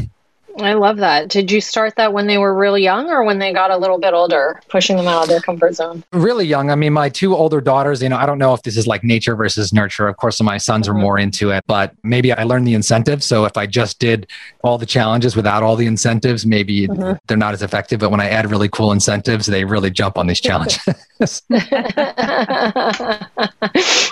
[0.60, 1.30] I love that.
[1.30, 4.00] Did you start that when they were really young or when they got a little
[4.00, 6.04] bit older, pushing them out of their comfort zone?
[6.12, 6.72] Really young.
[6.72, 9.04] I mean, my two older daughters, you know, I don't know if this is like
[9.04, 10.08] nature versus nurture.
[10.08, 10.98] Of course, my sons mm-hmm.
[10.98, 13.26] are more into it, but maybe I learned the incentives.
[13.26, 14.28] So if I just did
[14.64, 17.18] all the challenges without all the incentives, maybe mm-hmm.
[17.28, 18.00] they're not as effective.
[18.00, 20.80] But when I add really cool incentives, they really jump on these challenges.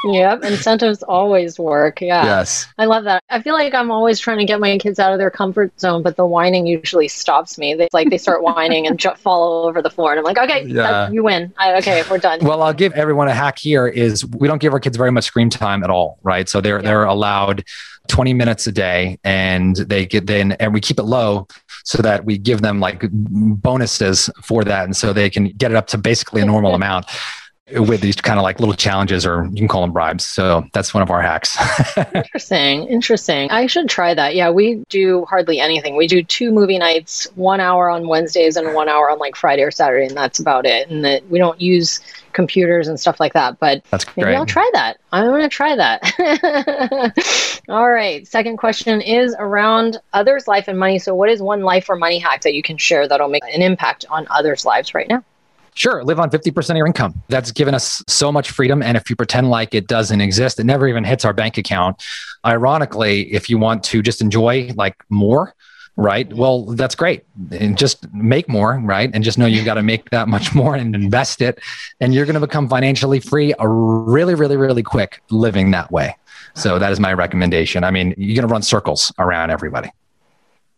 [0.03, 0.43] yep.
[0.43, 2.01] Incentives always work.
[2.01, 2.23] Yeah.
[2.23, 2.67] Yes.
[2.77, 3.23] I love that.
[3.29, 6.03] I feel like I'm always trying to get my kids out of their comfort zone,
[6.03, 7.73] but the whining usually stops me.
[7.73, 10.65] They like they start whining and ju- fall over the floor, and I'm like, okay,
[10.65, 11.09] yeah.
[11.09, 11.53] you win.
[11.57, 12.39] I, okay, we're done.
[12.41, 13.87] Well, I'll give everyone a hack here.
[13.87, 16.49] Is we don't give our kids very much screen time at all, right?
[16.49, 16.89] So they're yeah.
[16.89, 17.63] they're allowed
[18.09, 21.47] 20 minutes a day, and they get then and we keep it low
[21.85, 25.77] so that we give them like bonuses for that, and so they can get it
[25.77, 27.05] up to basically a normal amount
[27.71, 30.23] with these kind of like little challenges or you can call them bribes.
[30.23, 31.57] So that's one of our hacks.
[32.13, 32.87] interesting.
[32.87, 33.49] Interesting.
[33.49, 34.35] I should try that.
[34.35, 35.95] Yeah, we do hardly anything.
[35.95, 39.63] We do two movie nights, one hour on Wednesdays and one hour on like Friday
[39.63, 40.89] or Saturday, and that's about it.
[40.89, 42.01] And that we don't use
[42.33, 43.57] computers and stuff like that.
[43.59, 44.35] But that's maybe great.
[44.35, 44.99] I'll try that.
[45.11, 47.63] I'm to try that.
[47.69, 48.27] All right.
[48.27, 50.99] Second question is around others' life and money.
[50.99, 53.63] So, what is one life or money hack that you can share that'll make an
[53.63, 55.23] impact on others' lives right now?
[55.75, 57.21] Sure, live on 50% of your income.
[57.27, 58.81] That's given us so much freedom.
[58.81, 62.01] And if you pretend like it doesn't exist, it never even hits our bank account.
[62.45, 65.53] Ironically, if you want to just enjoy like more,
[65.97, 66.31] right?
[66.33, 67.25] Well, that's great.
[67.51, 69.09] And just make more, right?
[69.13, 71.59] And just know you've got to make that much more and invest it.
[71.99, 76.15] And you're going to become financially free really, really, really quick living that way.
[76.53, 77.83] So that is my recommendation.
[77.83, 79.91] I mean, you're going to run circles around everybody.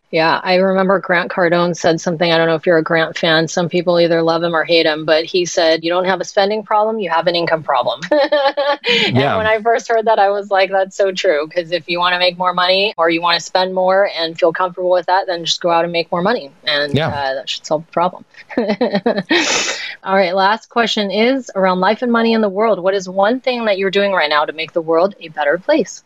[0.10, 2.32] Yeah, I remember Grant Cardone said something.
[2.32, 3.49] I don't know if you're a Grant fan.
[3.49, 6.24] Some people either love him or hate him, but he said, You don't have a
[6.24, 7.99] spending problem, you have an income problem.
[8.12, 9.36] and yeah.
[9.36, 11.45] when I first heard that, I was like, That's so true.
[11.45, 14.39] Because if you want to make more money or you want to spend more and
[14.39, 16.51] feel comfortable with that, then just go out and make more money.
[16.64, 17.10] And yeah.
[17.10, 18.24] uh, that should solve the problem.
[20.03, 22.80] All right, last question is around life and money in the world.
[22.80, 25.58] What is one thing that you're doing right now to make the world a better
[25.58, 26.03] place?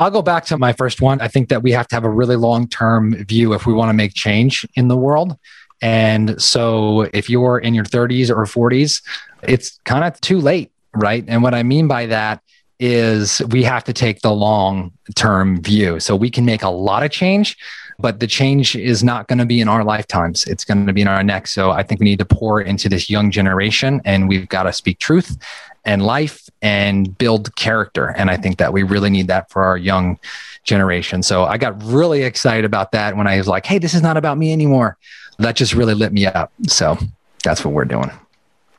[0.00, 1.20] I'll go back to my first one.
[1.20, 3.90] I think that we have to have a really long term view if we want
[3.90, 5.36] to make change in the world.
[5.82, 9.02] And so if you're in your 30s or 40s,
[9.42, 11.22] it's kind of too late, right?
[11.28, 12.42] And what I mean by that
[12.78, 16.00] is we have to take the long term view.
[16.00, 17.58] So we can make a lot of change,
[18.00, 20.44] but the change is not going to be in our lifetimes.
[20.46, 21.52] It's going to be in our next.
[21.52, 24.72] So I think we need to pour into this young generation and we've got to
[24.72, 25.36] speak truth
[25.84, 28.08] and life and build character.
[28.16, 30.18] And I think that we really need that for our young
[30.64, 31.22] generation.
[31.22, 34.16] So I got really excited about that when I was like, hey, this is not
[34.16, 34.96] about me anymore.
[35.38, 36.52] That just really lit me up.
[36.66, 36.98] So
[37.42, 38.10] that's what we're doing.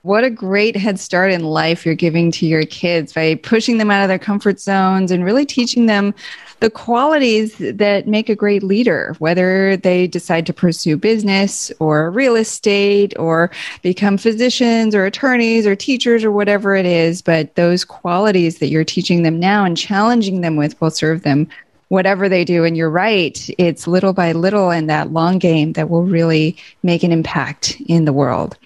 [0.04, 3.92] What a great head start in life you're giving to your kids by pushing them
[3.92, 6.16] out of their comfort zones and really teaching them
[6.62, 12.36] the qualities that make a great leader, whether they decide to pursue business or real
[12.36, 13.50] estate or
[13.82, 17.24] become physicians or attorneys or teachers or whatever it is.
[17.24, 21.48] But those qualities that you're teaching them now and challenging them with will serve them
[21.88, 22.64] whatever they do.
[22.64, 27.02] And you're right, it's little by little in that long game that will really make
[27.02, 28.58] an impact in the world.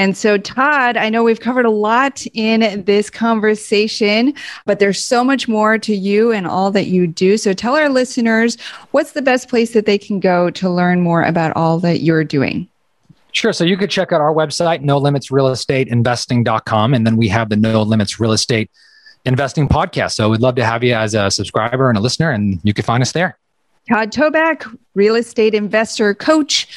[0.00, 4.32] And so, Todd, I know we've covered a lot in this conversation,
[4.64, 7.36] but there's so much more to you and all that you do.
[7.36, 8.58] So, tell our listeners
[8.92, 12.24] what's the best place that they can go to learn more about all that you're
[12.24, 12.66] doing.
[13.32, 13.52] Sure.
[13.52, 16.94] So you could check out our website, no limits real estate investing.com.
[16.94, 18.70] And then we have the no limits real estate
[19.26, 20.12] investing podcast.
[20.12, 22.86] So we'd love to have you as a subscriber and a listener, and you can
[22.86, 23.36] find us there.
[23.86, 26.68] Todd Toback, real estate investor coach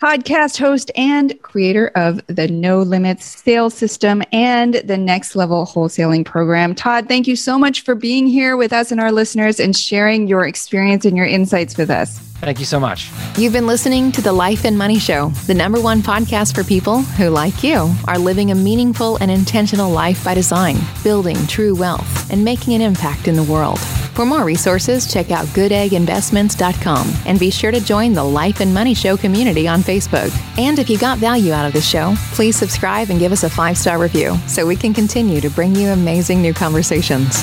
[0.00, 6.24] podcast host and creator of the No Limits sales system and the next level wholesaling
[6.24, 6.74] program.
[6.74, 10.28] Todd, thank you so much for being here with us and our listeners and sharing
[10.28, 12.25] your experience and your insights with us.
[12.40, 13.10] Thank you so much.
[13.38, 17.00] You've been listening to the Life and Money Show, the number one podcast for people
[17.00, 22.30] who, like you, are living a meaningful and intentional life by design, building true wealth,
[22.30, 23.80] and making an impact in the world.
[24.16, 28.94] For more resources, check out goodegginvestments.com and be sure to join the Life and Money
[28.94, 30.30] Show community on Facebook.
[30.58, 33.50] And if you got value out of this show, please subscribe and give us a
[33.50, 37.42] five star review so we can continue to bring you amazing new conversations.